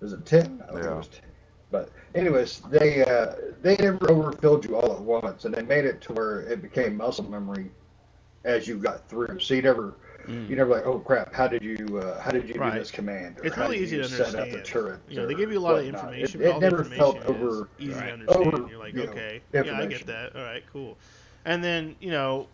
Was 0.00 0.12
it 0.12 0.26
ten? 0.26 0.62
I 0.68 0.72
think 0.72 0.84
Yeah. 0.84 0.92
it 0.92 0.96
was 0.96 1.08
ten. 1.08 1.30
But 1.70 1.90
anyways, 2.16 2.60
they 2.70 3.04
uh, 3.04 3.34
they 3.62 3.76
never 3.76 4.10
overfilled 4.10 4.64
you 4.64 4.76
all 4.76 4.92
at 4.92 5.00
once, 5.00 5.44
and 5.44 5.54
they 5.54 5.62
made 5.62 5.84
it 5.84 6.00
to 6.02 6.12
where 6.14 6.40
it 6.40 6.62
became 6.62 6.96
muscle 6.96 7.30
memory 7.30 7.70
as 8.44 8.66
you 8.66 8.76
got 8.78 9.08
through. 9.08 9.38
So 9.38 9.54
you 9.54 9.62
never 9.62 9.94
you 10.26 10.56
never 10.56 10.70
like, 10.70 10.84
oh 10.86 10.98
crap, 10.98 11.32
how 11.32 11.46
did 11.46 11.62
you 11.62 11.76
uh, 11.98 12.20
how 12.20 12.32
did 12.32 12.48
you 12.48 12.54
Right. 12.60 12.72
do 12.72 12.78
this 12.80 12.90
command? 12.90 13.38
Or 13.38 13.44
It's 13.46 13.54
how 13.54 13.62
really 13.62 13.78
did 13.78 13.84
easy 13.84 13.96
you 13.96 14.02
to 14.02 14.08
set 14.08 14.26
understand. 14.26 14.46
up 14.46 14.50
the 14.50 14.60
turret? 14.62 15.00
You 15.08 15.16
know, 15.18 15.26
they 15.26 15.34
give 15.34 15.52
you 15.52 15.58
a 15.58 15.60
lot 15.60 15.76
of 15.78 15.84
information, 15.86 16.40
It, 16.40 16.46
it 16.46 16.50
all 16.54 16.60
never 16.60 16.78
the 16.78 16.90
felt 16.90 17.24
over. 17.26 17.68
easy 17.78 17.92
Right. 17.94 18.06
to 18.06 18.12
understand. 18.12 18.54
over, 18.54 18.68
You're 18.68 18.78
like, 18.78 18.94
you 18.94 19.04
know, 19.06 19.12
okay, 19.12 19.40
yeah, 19.52 19.78
I 19.78 19.86
get 19.86 20.06
that. 20.06 20.34
All 20.34 20.42
right, 20.42 20.64
cool. 20.72 20.98
And 21.44 21.62
then 21.62 21.94
you 22.00 22.10
know, 22.10 22.48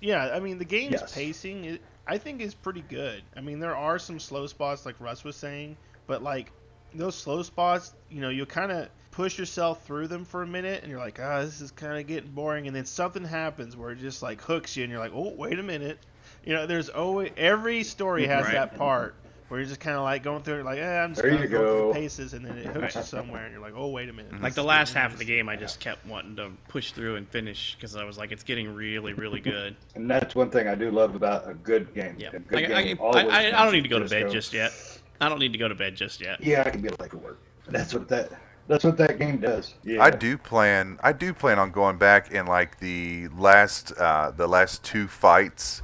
yeah, 0.00 0.30
I 0.34 0.40
mean 0.40 0.58
the 0.58 0.64
game's 0.64 1.02
Yes. 1.02 1.14
pacing, 1.14 1.64
it, 1.64 1.82
I 2.06 2.18
think, 2.18 2.40
is 2.40 2.54
pretty 2.54 2.82
good. 2.82 3.22
I 3.36 3.40
mean 3.40 3.60
there 3.60 3.76
are 3.76 3.98
some 3.98 4.18
slow 4.18 4.46
spots, 4.46 4.86
like 4.86 5.00
Russ 5.00 5.24
was 5.24 5.36
saying, 5.36 5.76
but 6.06 6.22
like 6.22 6.52
those 6.92 7.14
slow 7.16 7.42
spots, 7.42 7.94
you 8.08 8.20
know, 8.20 8.30
you 8.30 8.46
kind 8.46 8.72
of 8.72 8.88
push 9.12 9.38
yourself 9.38 9.84
through 9.86 10.08
them 10.08 10.24
for 10.24 10.42
a 10.42 10.46
minute, 10.46 10.82
and 10.82 10.90
you're 10.90 11.00
like, 11.00 11.20
ah, 11.20 11.40
this 11.40 11.60
is 11.60 11.70
kind 11.70 11.98
of 11.98 12.06
getting 12.06 12.30
boring, 12.30 12.66
and 12.66 12.74
then 12.74 12.84
something 12.84 13.24
happens 13.24 13.76
where 13.76 13.90
it 13.90 13.98
just 13.98 14.22
like 14.22 14.40
hooks 14.40 14.76
you, 14.76 14.82
and 14.84 14.90
you're 14.90 15.00
like, 15.00 15.12
oh, 15.14 15.34
wait 15.36 15.58
a 15.58 15.62
minute. 15.62 15.98
You 16.44 16.54
know, 16.54 16.66
there's 16.66 16.88
always 16.88 17.32
every 17.36 17.82
story 17.84 18.26
has 18.26 18.44
Right. 18.46 18.52
that 18.54 18.76
part 18.76 19.14
where 19.50 19.58
you're 19.58 19.68
just 19.68 19.80
kind 19.80 19.96
of 19.96 20.04
like 20.04 20.22
going 20.22 20.44
through 20.44 20.60
it, 20.60 20.64
like, 20.64 20.78
eh, 20.78 21.02
I'm 21.02 21.10
just 21.10 21.22
There 21.22 21.32
kind 21.32 21.42
of 21.44 21.50
going 21.50 21.66
through 21.66 21.88
the 21.88 21.94
paces, 21.94 22.34
and 22.34 22.46
then 22.46 22.56
it 22.56 22.66
hooks 22.66 22.94
you 22.94 23.02
somewhere, 23.02 23.44
and 23.44 23.52
you're 23.52 23.60
like, 23.60 23.74
oh, 23.76 23.88
wait 23.88 24.08
a 24.08 24.12
minute. 24.12 24.40
Like 24.40 24.54
the 24.54 24.62
last 24.62 24.94
half 24.94 25.12
of 25.12 25.18
the 25.18 25.24
game, 25.24 25.48
I 25.48 25.56
just 25.56 25.80
kept 25.80 26.06
wanting 26.06 26.36
to 26.36 26.52
push 26.68 26.92
through 26.92 27.16
and 27.16 27.28
finish 27.28 27.74
because 27.74 27.96
I 27.96 28.04
was 28.04 28.16
like, 28.16 28.30
it's 28.30 28.44
getting 28.44 28.72
really, 28.72 29.12
really 29.12 29.40
good. 29.56 29.76
And 29.96 30.08
that's 30.08 30.36
one 30.36 30.50
thing 30.50 30.68
I 30.68 30.76
do 30.76 30.92
love 30.92 31.16
about 31.16 31.50
a 31.50 31.54
good 31.54 31.92
game. 31.94 32.14
Yeah, 32.16 32.28
A 32.28 32.38
good 32.38 32.52
like, 32.52 32.70
I, 32.70 32.82
game 32.84 32.98
I, 33.00 33.02
always 33.02 33.26
I, 33.26 33.46
I 33.48 33.64
don't 33.64 33.72
need 33.72 33.82
to 33.82 33.88
go 33.88 33.98
to 33.98 34.08
bed 34.08 34.26
go, 34.26 34.32
just 34.32 34.52
yet. 34.52 34.72
I 35.20 35.28
don't 35.28 35.40
need 35.40 35.52
to 35.52 35.58
go 35.58 35.66
to 35.66 35.74
bed 35.74 35.96
just 35.96 36.20
yet. 36.20 36.40
Yeah, 36.40 36.62
I 36.64 36.70
can 36.70 36.80
be 36.80 36.88
late 36.88 37.10
for 37.10 37.16
work. 37.16 37.40
That's 37.66 37.92
what 37.92 38.08
that. 38.08 38.30
That's 38.68 38.84
what 38.84 38.96
that 38.98 39.18
game 39.18 39.38
does. 39.38 39.74
Yeah. 39.82 40.00
I 40.00 40.10
do 40.10 40.38
plan. 40.38 41.00
I 41.02 41.12
do 41.12 41.34
plan 41.34 41.58
on 41.58 41.72
going 41.72 41.98
back 41.98 42.30
in 42.30 42.46
like 42.46 42.78
the 42.78 43.26
last 43.36 43.90
uh, 43.98 44.30
the 44.30 44.46
last 44.46 44.84
two 44.84 45.08
fights. 45.08 45.82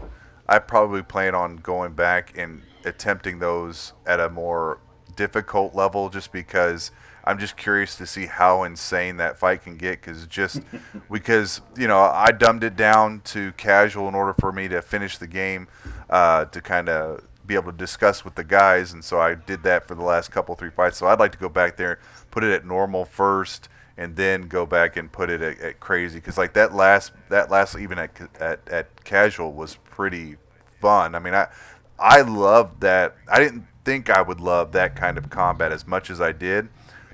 I 0.48 0.58
probably 0.58 1.02
plan 1.02 1.34
on 1.34 1.56
going 1.56 1.94
back 1.94 2.36
and 2.36 2.62
attempting 2.84 3.40
those 3.40 3.92
at 4.06 4.20
a 4.20 4.28
more 4.28 4.78
difficult 5.16 5.74
level, 5.74 6.08
just 6.08 6.30
because 6.30 6.90
I'm 7.24 7.38
just 7.38 7.56
curious 7.56 7.96
to 7.96 8.06
see 8.06 8.26
how 8.26 8.62
insane 8.62 9.16
that 9.16 9.38
fight 9.38 9.64
can 9.64 9.76
get. 9.76 10.00
Because 10.00 10.26
just 10.26 10.60
because 11.10 11.60
you 11.76 11.88
know 11.88 12.00
I 12.00 12.30
dumbed 12.32 12.64
it 12.64 12.76
down 12.76 13.20
to 13.26 13.52
casual 13.52 14.08
in 14.08 14.14
order 14.14 14.34
for 14.34 14.52
me 14.52 14.68
to 14.68 14.82
finish 14.82 15.18
the 15.18 15.26
game, 15.26 15.68
uh, 16.08 16.44
to 16.46 16.60
kind 16.60 16.88
of 16.88 17.24
be 17.46 17.54
able 17.54 17.72
to 17.72 17.78
discuss 17.78 18.24
with 18.24 18.34
the 18.34 18.44
guys, 18.44 18.92
and 18.92 19.04
so 19.04 19.20
I 19.20 19.34
did 19.34 19.62
that 19.62 19.86
for 19.86 19.94
the 19.94 20.02
last 20.02 20.30
couple 20.30 20.54
three 20.54 20.70
fights. 20.70 20.98
So 20.98 21.06
I'd 21.06 21.20
like 21.20 21.32
to 21.32 21.38
go 21.38 21.48
back 21.48 21.76
there, 21.76 21.98
put 22.30 22.44
it 22.44 22.52
at 22.52 22.66
normal 22.66 23.04
first, 23.04 23.68
and 23.96 24.16
then 24.16 24.42
go 24.48 24.66
back 24.66 24.96
and 24.96 25.10
put 25.10 25.30
it 25.30 25.40
at, 25.40 25.60
at 25.60 25.80
crazy 25.80 26.18
because 26.18 26.36
like 26.36 26.52
that 26.54 26.74
last 26.74 27.12
that 27.28 27.50
last 27.50 27.76
even 27.76 27.98
at, 27.98 28.10
at 28.40 28.68
at 28.68 29.04
casual 29.04 29.52
was 29.52 29.76
pretty 29.76 30.36
fun. 30.80 31.14
I 31.14 31.18
mean 31.18 31.34
I 31.34 31.48
I 31.98 32.20
loved 32.20 32.80
that. 32.82 33.16
I 33.30 33.38
didn't 33.38 33.66
think 33.84 34.10
I 34.10 34.22
would 34.22 34.40
love 34.40 34.72
that 34.72 34.96
kind 34.96 35.16
of 35.16 35.30
combat 35.30 35.72
as 35.72 35.86
much 35.86 36.10
as 36.10 36.20
I 36.20 36.32
did, 36.32 36.68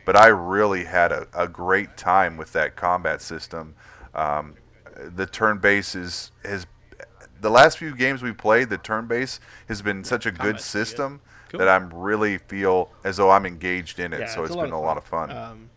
but 0.04 0.16
I 0.16 0.28
really 0.28 0.84
had 0.84 1.12
a, 1.12 1.28
a 1.34 1.46
great 1.46 1.96
time 1.96 2.36
with 2.36 2.52
that 2.52 2.76
combat 2.76 3.22
system. 3.22 3.74
Um, 4.14 4.56
the 4.96 5.26
turn 5.26 5.58
base 5.58 5.94
is 5.94 6.32
has 6.44 6.66
the 7.40 7.50
last 7.50 7.78
few 7.78 7.94
games 7.94 8.22
we 8.22 8.32
played. 8.32 8.70
The 8.70 8.78
turn 8.78 9.06
base 9.06 9.40
has 9.68 9.82
been 9.82 10.04
such 10.04 10.26
a 10.26 10.32
good 10.32 10.60
system 10.60 11.20
Cool. 11.50 11.58
that 11.58 11.68
I'm 11.68 11.90
really 11.92 12.38
feel 12.38 12.90
as 13.04 13.18
though 13.18 13.30
I'm 13.30 13.44
engaged 13.44 13.98
in 13.98 14.12
it. 14.12 14.20
Yeah, 14.20 14.26
so 14.26 14.42
it's 14.42 14.54
it's 14.54 14.60
been 14.60 14.72
a 14.72 14.80
lot 14.80 14.96
of 14.96 15.04
fun. 15.04 15.30
Um, 15.30 15.70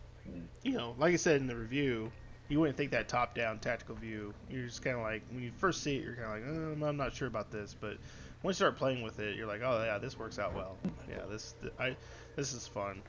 you 0.66 0.72
know, 0.72 0.94
like 0.98 1.14
I 1.14 1.16
said 1.16 1.40
in 1.40 1.46
the 1.46 1.54
review, 1.54 2.10
you 2.48 2.58
wouldn't 2.58 2.76
think 2.76 2.90
that 2.90 3.08
top-down 3.08 3.60
tactical 3.60 3.94
view. 3.94 4.34
You're 4.50 4.66
just 4.66 4.82
kind 4.82 4.96
of 4.96 5.02
like 5.02 5.22
when 5.30 5.42
you 5.42 5.52
first 5.58 5.82
see 5.82 5.96
it, 5.96 6.02
you're 6.02 6.14
kind 6.14 6.44
of 6.44 6.48
like, 6.56 6.74
um, 6.74 6.82
I'm 6.82 6.96
not 6.96 7.14
sure 7.14 7.28
about 7.28 7.52
this, 7.52 7.74
but 7.78 7.96
once 8.42 8.56
you 8.56 8.66
start 8.66 8.76
playing 8.76 9.02
with 9.02 9.20
it, 9.20 9.36
you're 9.36 9.46
like, 9.46 9.62
oh 9.62 9.82
yeah, 9.84 9.98
this 9.98 10.18
works 10.18 10.38
out 10.38 10.54
well. 10.54 10.76
Yeah, 11.08 11.22
this 11.30 11.54
th- 11.60 11.72
I 11.78 11.96
this 12.34 12.52
is 12.52 12.66
fun. 12.66 13.00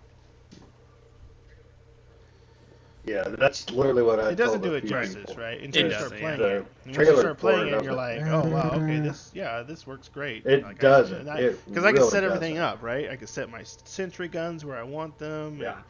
Yeah, 3.05 3.23
that's 3.23 3.69
literally 3.71 4.03
what 4.03 4.19
I. 4.19 4.31
It 4.31 4.35
doesn't 4.35 4.61
told 4.61 4.71
do 4.71 4.75
it 4.75 4.85
justice, 4.85 5.27
people. 5.27 5.43
right? 5.43 5.61
Until 5.61 5.85
you 5.85 5.91
start 5.91 6.03
doesn't, 6.11 6.19
playing 6.19 6.41
it. 6.41 6.65
Once 6.85 6.97
you 6.97 7.17
start 7.17 7.37
playing 7.37 7.67
it, 7.73 7.83
you're 7.83 7.93
like, 7.93 8.21
like, 8.21 8.29
oh 8.29 8.49
wow, 8.49 8.71
okay, 8.73 8.99
this 8.99 9.31
yeah, 9.33 9.63
this 9.63 9.87
works 9.87 10.09
great. 10.09 10.45
It 10.45 10.63
Like, 10.63 10.79
does 10.79 11.11
I, 11.11 11.15
it. 11.15 11.21
and 11.21 11.29
I, 11.29 11.37
It 11.39 11.65
because 11.65 11.85
I 11.85 11.91
can 11.91 11.99
really 11.99 12.11
set 12.11 12.21
does 12.21 12.33
everything 12.33 12.57
up, 12.57 12.83
right? 12.83 13.09
I 13.09 13.15
can 13.15 13.27
set 13.27 13.49
my 13.49 13.63
sentry 13.63 14.27
guns 14.27 14.65
where 14.65 14.77
I 14.77 14.83
want 14.83 15.17
them. 15.17 15.57
Yeah. 15.59 15.75
And, 15.75 15.83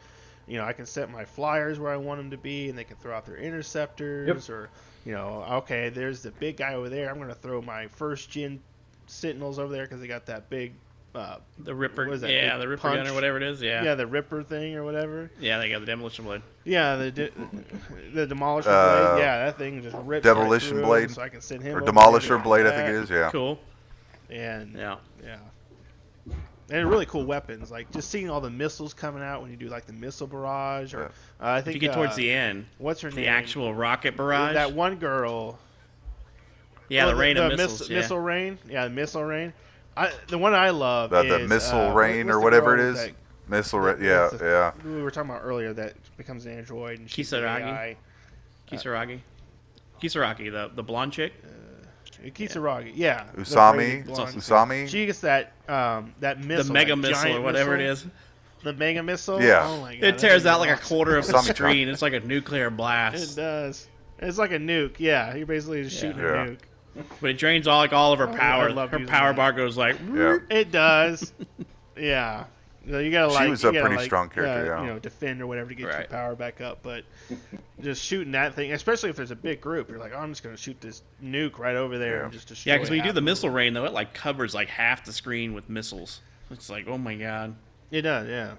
you 0.48 0.56
know, 0.58 0.64
I 0.64 0.72
can 0.72 0.86
set 0.86 1.10
my 1.10 1.24
flyers 1.24 1.78
where 1.78 1.92
I 1.92 1.96
want 1.96 2.18
them 2.20 2.30
to 2.30 2.38
be, 2.38 2.68
and 2.68 2.78
they 2.78 2.84
can 2.84 2.96
throw 2.96 3.14
out 3.14 3.26
their 3.26 3.36
interceptors. 3.36 4.48
Or, 4.48 4.70
you 5.04 5.12
know, 5.12 5.44
okay, 5.58 5.88
there's 5.90 6.22
the 6.22 6.30
big 6.32 6.56
guy 6.56 6.74
over 6.74 6.88
there. 6.88 7.10
I'm 7.10 7.16
going 7.16 7.28
to 7.28 7.34
throw 7.34 7.60
my 7.62 7.86
first 7.88 8.30
gen 8.30 8.60
sentinels 9.06 9.58
over 9.58 9.72
there 9.72 9.84
because 9.84 10.00
they 10.00 10.06
got 10.06 10.26
that 10.26 10.48
big, 10.50 10.72
uh, 11.14 11.36
The 11.60 11.74
Ripper, 11.74 12.06
What 12.06 12.14
is 12.14 12.20
that, 12.22 12.30
yeah, 12.30 12.56
the 12.58 12.68
Ripper 12.68 12.82
punch? 12.82 12.96
gun 12.98 13.06
or 13.08 13.14
whatever 13.14 13.36
it 13.38 13.42
is, 13.42 13.60
yeah. 13.62 13.82
yeah, 13.82 13.94
the 13.94 14.06
Ripper 14.06 14.42
thing 14.42 14.74
or 14.76 14.84
whatever. 14.84 15.30
Yeah, 15.40 15.58
they 15.58 15.70
got 15.70 15.80
the 15.80 15.86
demolition 15.86 16.24
blade. 16.24 16.42
Yeah, 16.64 16.96
the 16.96 17.10
de- 17.10 17.30
the 18.12 18.26
demolisher 18.26 18.66
Uh, 18.66 19.12
blade. 19.14 19.22
Yeah, 19.22 19.44
that 19.46 19.58
thing 19.58 19.82
just 19.82 19.96
rips 20.04 20.24
Demolition 20.24 20.76
right 20.76 20.82
through 20.84 20.92
'em, 20.94 21.00
blade? 21.06 21.10
So 21.12 21.22
I 21.22 21.28
can 21.30 21.40
send 21.40 21.62
him 21.62 21.76
or 21.76 21.80
Demolisher 21.80 22.36
to 22.36 22.38
Blade, 22.38 22.66
I 22.66 22.70
think 22.72 22.88
it 22.88 22.94
is. 22.96 23.10
Yeah. 23.10 23.30
Cool. 23.30 23.58
And 24.30 24.74
Yeah. 24.76 24.96
Yeah. 25.24 25.38
And 26.70 26.88
really 26.90 27.06
cool 27.06 27.24
weapons, 27.24 27.70
like 27.70 27.90
just 27.92 28.10
seeing 28.10 28.28
all 28.28 28.40
the 28.42 28.50
missiles 28.50 28.92
coming 28.92 29.22
out 29.22 29.40
when 29.40 29.50
you 29.50 29.56
do 29.56 29.68
like 29.68 29.86
the 29.86 29.92
missile 29.94 30.26
barrage, 30.26 30.92
or 30.92 31.04
uh, 31.04 31.08
I 31.40 31.58
If 31.58 31.64
think 31.64 31.74
you 31.74 31.80
get 31.80 31.94
towards 31.94 32.12
uh, 32.12 32.16
the 32.16 32.30
end, 32.30 32.66
what's 32.76 33.00
her 33.00 33.08
the 33.10 33.16
name? 33.16 33.24
The 33.24 33.30
actual 33.30 33.72
rocket 33.74 34.16
barrage. 34.18 34.52
that 34.54 34.72
one 34.74 34.96
girl. 34.96 35.58
yeah, 36.90 37.06
oh, 37.06 37.08
the 37.10 37.16
rain 37.16 37.36
of 37.38 37.52
miss- 37.52 37.58
missiles. 37.70 37.88
yeah. 37.90 37.96
Missile 37.98 38.18
rain, 38.20 38.58
yeah, 38.68 38.84
the 38.84 38.90
missile 38.90 39.24
rain. 39.24 39.52
I 39.96 40.12
the 40.28 40.36
one 40.36 40.52
I 40.54 40.68
love 40.70 41.08
The, 41.10 41.20
is 41.22 41.30
the 41.42 41.48
missile 41.48 41.78
uh, 41.88 41.94
rain 41.94 42.26
what's 42.26 42.36
or 42.36 42.40
whatever 42.40 42.74
it 42.74 42.80
is. 42.80 42.96
that- 42.96 43.12
Missile, 43.48 43.80
that- 43.82 43.98
ra- 43.98 44.04
yeah, 44.04 44.28
the- 44.28 44.44
yeah. 44.44 44.72
We 44.84 45.02
were 45.02 45.10
talking 45.10 45.30
about 45.30 45.40
earlier 45.42 45.72
that 45.72 45.94
becomes 46.18 46.44
an 46.44 46.52
android 46.58 46.98
and 46.98 47.10
she's 47.10 47.30
Kisaragi? 47.30 47.62
AI. 47.62 47.96
Kisaragi. 48.70 49.20
Kisaragi, 50.02 50.52
the 50.52 50.70
the 50.74 50.82
blonde 50.82 51.14
chick. 51.14 51.32
Kisaragi, 52.26 52.92
yeah. 52.94 53.24
the 53.34 53.42
Usami, 53.42 54.04
braided. 54.04 54.06
Usami. 54.08 54.88
She 54.88 55.06
gets 55.06 55.20
that 55.20 55.52
um 55.68 56.14
that 56.20 56.42
missile, 56.44 56.64
the 56.64 56.72
mega 56.72 56.96
missile 56.96 57.36
or 57.36 57.40
whatever 57.40 57.76
missile. 57.76 57.86
it 57.86 57.92
is. 57.92 58.06
The 58.64 58.72
mega 58.72 59.02
missile. 59.02 59.40
Yeah. 59.42 59.66
Oh 59.68 59.80
my 59.80 59.94
god. 59.96 60.04
It 60.04 60.18
tears 60.18 60.42
thing 60.42 60.50
out 60.52 60.60
like 60.60 60.70
a 60.70 60.82
quarter 60.82 61.16
of 61.16 61.24
the 61.26 61.32
Zombie 61.32 61.46
truck. 61.46 61.56
screen. 61.56 61.88
It's 61.88 62.02
like 62.02 62.12
a 62.14 62.20
nuclear 62.20 62.70
blast. 62.70 63.32
It 63.32 63.40
does. 63.40 63.86
It's 64.18 64.36
like 64.38 64.50
a 64.50 64.58
nuke. 64.58 64.96
Yeah, 64.98 65.34
you're 65.36 65.46
basically 65.46 65.84
just 65.84 65.96
shooting 65.96 66.18
Yeah. 66.20 66.44
a 66.44 66.46
nuke. 66.48 66.58
But 67.20 67.30
it 67.30 67.38
drains 67.38 67.68
all 67.68 67.78
like 67.78 67.92
all 67.92 68.12
of 68.12 68.18
her 68.18 68.28
Oh, 68.28 68.34
power. 68.34 68.70
love 68.70 68.90
Her 68.90 68.98
power 69.06 69.28
that. 69.28 69.36
bar 69.36 69.52
goes 69.52 69.76
like. 69.76 69.96
Yeah. 70.12 70.38
It 70.50 70.72
does. 70.72 71.32
yeah. 71.96 72.44
You, 72.88 72.94
know, 72.94 72.98
you 73.00 73.10
gotta 73.10 73.44
She 73.44 73.50
was 73.50 73.62
you 73.62 73.68
a 73.68 73.72
gotta, 73.72 73.84
pretty 73.84 73.96
like, 73.96 74.06
strong 74.06 74.30
character, 74.30 74.74
uh, 74.74 74.78
yeah. 74.78 74.82
You 74.82 74.94
know, 74.94 74.98
defend 74.98 75.42
or 75.42 75.46
whatever 75.46 75.68
to 75.68 75.74
get 75.74 75.92
your 75.92 76.04
power 76.04 76.34
back 76.34 76.62
up, 76.62 76.78
but 76.82 77.04
just 77.82 78.02
shooting 78.02 78.32
that 78.32 78.54
thing, 78.54 78.72
especially 78.72 79.10
if 79.10 79.16
there's 79.16 79.30
a 79.30 79.36
big 79.36 79.60
group, 79.60 79.90
you're 79.90 79.98
like, 79.98 80.12
oh, 80.14 80.18
I'm 80.18 80.30
just 80.30 80.42
gonna 80.42 80.56
shoot 80.56 80.80
this 80.80 81.02
nuke 81.22 81.58
right 81.58 81.76
over 81.76 81.98
there 81.98 82.16
Yeah. 82.16 82.24
and 82.24 82.32
just 82.32 82.48
destroy. 82.48 82.72
Yeah, 82.72 82.76
because 82.78 82.88
when 82.88 82.98
you 83.00 83.04
do 83.04 83.12
the 83.12 83.20
missile 83.20 83.50
rain 83.50 83.74
though, 83.74 83.84
it 83.84 83.92
like 83.92 84.14
covers 84.14 84.54
like 84.54 84.68
half 84.68 85.04
the 85.04 85.12
screen 85.12 85.52
with 85.52 85.68
missiles. 85.68 86.20
It's 86.50 86.70
like, 86.70 86.88
oh 86.88 86.96
my 86.96 87.14
god. 87.14 87.54
It 87.90 88.02
does. 88.02 88.26
Yeah. 88.26 88.54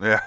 Yeah. 0.00 0.20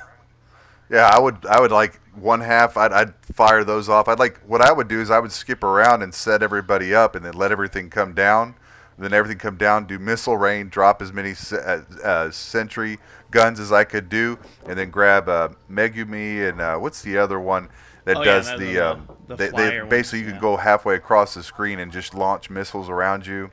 Yeah, 0.91 1.09
I 1.13 1.19
would 1.19 1.45
I 1.45 1.59
would 1.59 1.71
like 1.71 1.99
one 2.15 2.41
half 2.41 2.75
I'd, 2.75 2.91
I'd 2.91 3.13
fire 3.33 3.63
those 3.63 3.89
off. 3.89 4.07
I'd 4.07 4.17
like 4.19 4.39
what 4.41 4.61
I 4.61 4.71
would 4.71 4.87
do 4.87 4.99
is 5.01 5.11
I 5.11 5.19
would 5.19 5.31
skip 5.31 5.63
around 5.63 6.01
and 6.01 6.13
set 6.13 6.41
everybody 6.41 6.95
up 6.95 7.15
and 7.15 7.23
then 7.23 7.33
let 7.33 7.51
everything 7.51 7.89
come 7.91 8.13
down. 8.13 8.55
Then 8.99 9.13
everything 9.13 9.37
come 9.37 9.55
down, 9.55 9.85
do 9.85 9.97
missile 9.97 10.35
rain, 10.37 10.67
drop 10.69 11.01
as 11.01 11.13
many 11.13 11.33
uh, 11.53 11.81
uh, 12.03 12.31
sentry 12.31 12.99
guns 13.31 13.59
as 13.59 13.71
I 13.71 13.85
could 13.85 14.09
do, 14.09 14.37
and 14.67 14.77
then 14.77 14.89
grab 14.89 15.29
uh, 15.29 15.49
Megumi 15.71 16.47
and 16.49 16.59
uh, 16.59 16.77
what's 16.77 17.01
the 17.01 17.17
other 17.17 17.39
one 17.39 17.69
that 18.05 18.17
Oh, 18.17 18.23
does 18.23 18.47
that's 18.47 18.59
the, 18.59 18.73
the- 18.73 18.91
um, 18.91 19.07
the 19.27 19.35
they, 19.35 19.49
they 19.49 19.79
basically 19.87 19.97
ones, 19.99 20.13
you 20.13 20.19
yeah. 20.25 20.31
can 20.31 20.41
go 20.41 20.57
halfway 20.57 20.95
across 20.95 21.33
the 21.35 21.43
screen 21.43 21.79
and 21.79 21.91
just 21.91 22.13
launch 22.13 22.49
missiles 22.49 22.89
around 22.89 23.25
you. 23.25 23.51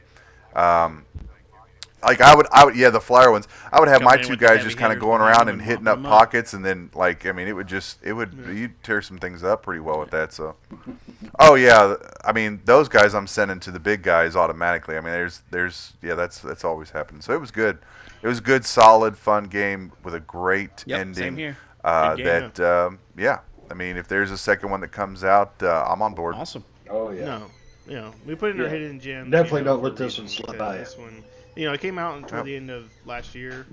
Um, 0.55 1.05
like 2.07 2.21
I 2.21 2.35
would, 2.35 2.47
I 2.53 2.65
would, 2.65 2.77
yeah, 2.77 2.91
the 2.91 3.01
flyer 3.01 3.31
ones. 3.31 3.47
I 3.73 3.79
would 3.81 3.89
have 3.89 4.01
my 4.03 4.17
two 4.17 4.37
guys 4.37 4.63
just 4.63 4.79
kind 4.79 4.93
of 4.93 4.99
going 5.01 5.21
around 5.21 5.49
and 5.49 5.61
and 5.61 5.63
hitting 5.63 5.87
up 5.89 5.99
mopping 5.99 6.05
'em 6.07 6.13
up. 6.13 6.19
pockets, 6.19 6.53
and 6.55 6.65
then 6.65 6.91
like, 6.95 7.27
I 7.27 7.33
mean, 7.33 7.49
it 7.49 7.53
would 7.53 7.67
just, 7.67 7.99
it 8.03 8.13
would, 8.15 8.33
you'd 8.53 8.83
tear 8.83 9.03
some 9.03 9.19
things 9.19 9.43
up 9.45 9.63
pretty 9.65 9.81
well 9.81 9.99
with 9.99 10.11
that. 10.11 10.33
So, 10.33 10.57
oh 11.39 11.55
yeah, 11.55 11.95
I 12.25 12.33
mean, 12.33 12.61
those 12.65 12.89
guys 12.89 13.15
I'm 13.15 13.27
sending 13.27 13.61
to 13.61 13.71
the 13.71 13.81
big 13.81 14.03
guys 14.03 14.35
automatically. 14.37 14.97
I 14.97 15.01
mean, 15.01 15.13
there's, 15.13 15.43
there's, 15.51 15.93
yeah, 16.03 16.15
that's 16.15 16.41
that's 16.41 16.65
always 16.65 16.91
happened. 16.91 17.25
So 17.25 17.33
it 17.35 17.41
was 17.41 17.51
good. 17.51 17.79
It 18.23 18.29
was 18.29 18.39
a 18.39 18.43
good, 18.43 18.65
solid, 18.65 19.17
fun 19.19 19.45
game 19.45 19.93
with 20.03 20.15
a 20.15 20.21
great 20.21 20.85
Yep, 20.87 21.01
ending. 21.01 21.15
same 21.23 21.37
here. 21.37 21.57
Uh, 21.85 22.17
Good 22.17 22.25
game. 22.25 22.53
that, 22.57 22.61
um, 22.61 22.99
yeah. 23.17 23.41
I 23.71 23.75
mean, 23.75 23.97
if 23.97 24.09
there's 24.09 24.31
a 24.31 24.39
second 24.39 24.71
one 24.71 24.81
that 24.81 24.93
comes 24.93 25.23
out, 25.25 25.55
uh, 25.63 25.85
I'm 25.89 26.03
on 26.03 26.15
board. 26.15 26.35
Awesome. 26.37 26.65
Oh 26.91 27.11
yeah. 27.11 27.25
No. 27.25 27.47
You 27.87 27.95
know, 27.97 28.13
we 28.27 28.35
put 28.35 28.51
in 28.51 28.59
our 28.61 28.67
Yeah. 28.67 28.71
hidden 28.73 28.99
gems. 29.01 29.31
Definitely 29.31 29.61
you 29.61 29.65
know, 29.67 29.75
don't 29.75 29.83
let 29.85 29.97
this 29.97 30.19
one 30.19 30.27
slip 30.29 30.59
by. 30.59 30.79
This 30.79 30.97
one, 30.97 31.23
you 31.57 31.65
know, 31.67 31.73
it 31.73 31.81
came 31.81 31.99
out 31.99 32.17
toward 32.29 32.41
Yep. 32.41 32.45
the 32.45 32.57
end 32.57 32.71
of 32.71 32.91
last 33.05 33.35
year, 33.35 33.67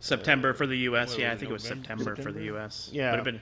September 0.00 0.54
for 0.54 0.66
the 0.66 0.76
U.S. 0.78 1.10
What 1.10 1.18
yeah, 1.18 1.30
I 1.30 1.32
was 1.32 1.36
it, 1.36 1.40
think 1.40 1.50
it 1.50 1.52
was 1.52 1.64
November? 1.64 1.84
September, 2.04 2.22
for 2.22 2.32
the 2.32 2.44
U.S. 2.44 2.90
Yeah. 2.92 3.10
Would 3.10 3.16
have 3.16 3.24
been, 3.24 3.40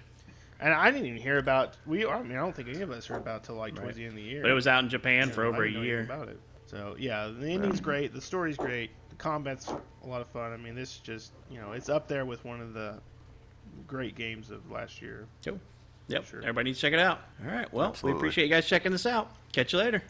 and 0.61 0.73
I 0.73 0.91
didn't 0.91 1.07
even 1.07 1.21
hear 1.21 1.39
about. 1.39 1.77
We, 1.87 2.07
I 2.07 2.23
mean, 2.23 2.33
I 2.33 2.41
don't 2.41 2.55
think 2.55 2.69
any 2.69 2.81
of 2.81 2.91
us 2.91 3.07
heard 3.07 3.19
about 3.19 3.45
till 3.45 3.57
like 3.57 3.75
towards 3.75 3.97
the 3.97 4.03
end 4.05 4.11
of 4.13 4.17
the 4.17 4.23
year. 4.23 4.43
but 4.43 4.51
it 4.51 4.55
was 4.55 4.67
out 4.67 4.83
in 4.83 4.89
Japan 4.89 5.29
Yeah, 5.29 5.35
for 5.35 5.45
over 5.45 5.63
a 5.65 5.67
didn't 5.67 5.75
know 5.75 5.81
anything 5.81 5.85
year. 5.89 6.03
About 6.05 6.29
it. 6.29 6.41
So 6.67 6.97
yeah, 6.99 7.29
the 7.39 7.47
ending's 7.49 7.81
great. 7.81 8.13
The 8.15 8.21
story's 8.21 8.57
great. 8.57 8.91
The 9.11 9.17
combat's 9.17 9.69
a 9.69 10.07
lot 10.07 10.21
of 10.23 10.29
fun. 10.29 10.53
I 10.53 10.57
mean, 10.57 10.75
this 10.75 10.97
just 10.99 11.33
you 11.51 11.61
know, 11.61 11.73
it's 11.73 11.89
up 11.89 12.09
there 12.09 12.25
with 12.25 12.45
one 12.45 12.61
of 12.61 12.73
the 12.73 12.99
great 13.87 14.15
games 14.17 14.51
of 14.51 14.71
last 14.71 15.03
year. 15.03 15.27
Cool. 15.45 15.61
Yep. 16.09 16.27
Sure. 16.27 16.41
Everybody 16.41 16.71
needs 16.71 16.79
to 16.81 16.87
check 16.87 16.93
it 16.95 16.99
out. 17.01 17.21
All 17.47 17.55
right. 17.55 17.71
Well, 17.73 17.89
Absolutely. 17.89 18.15
we 18.15 18.19
appreciate 18.21 18.45
you 18.45 18.51
guys 18.51 18.67
checking 18.67 18.93
this 18.93 19.07
out. 19.07 19.31
Catch 19.53 19.73
you 19.73 19.79
later. 19.79 20.03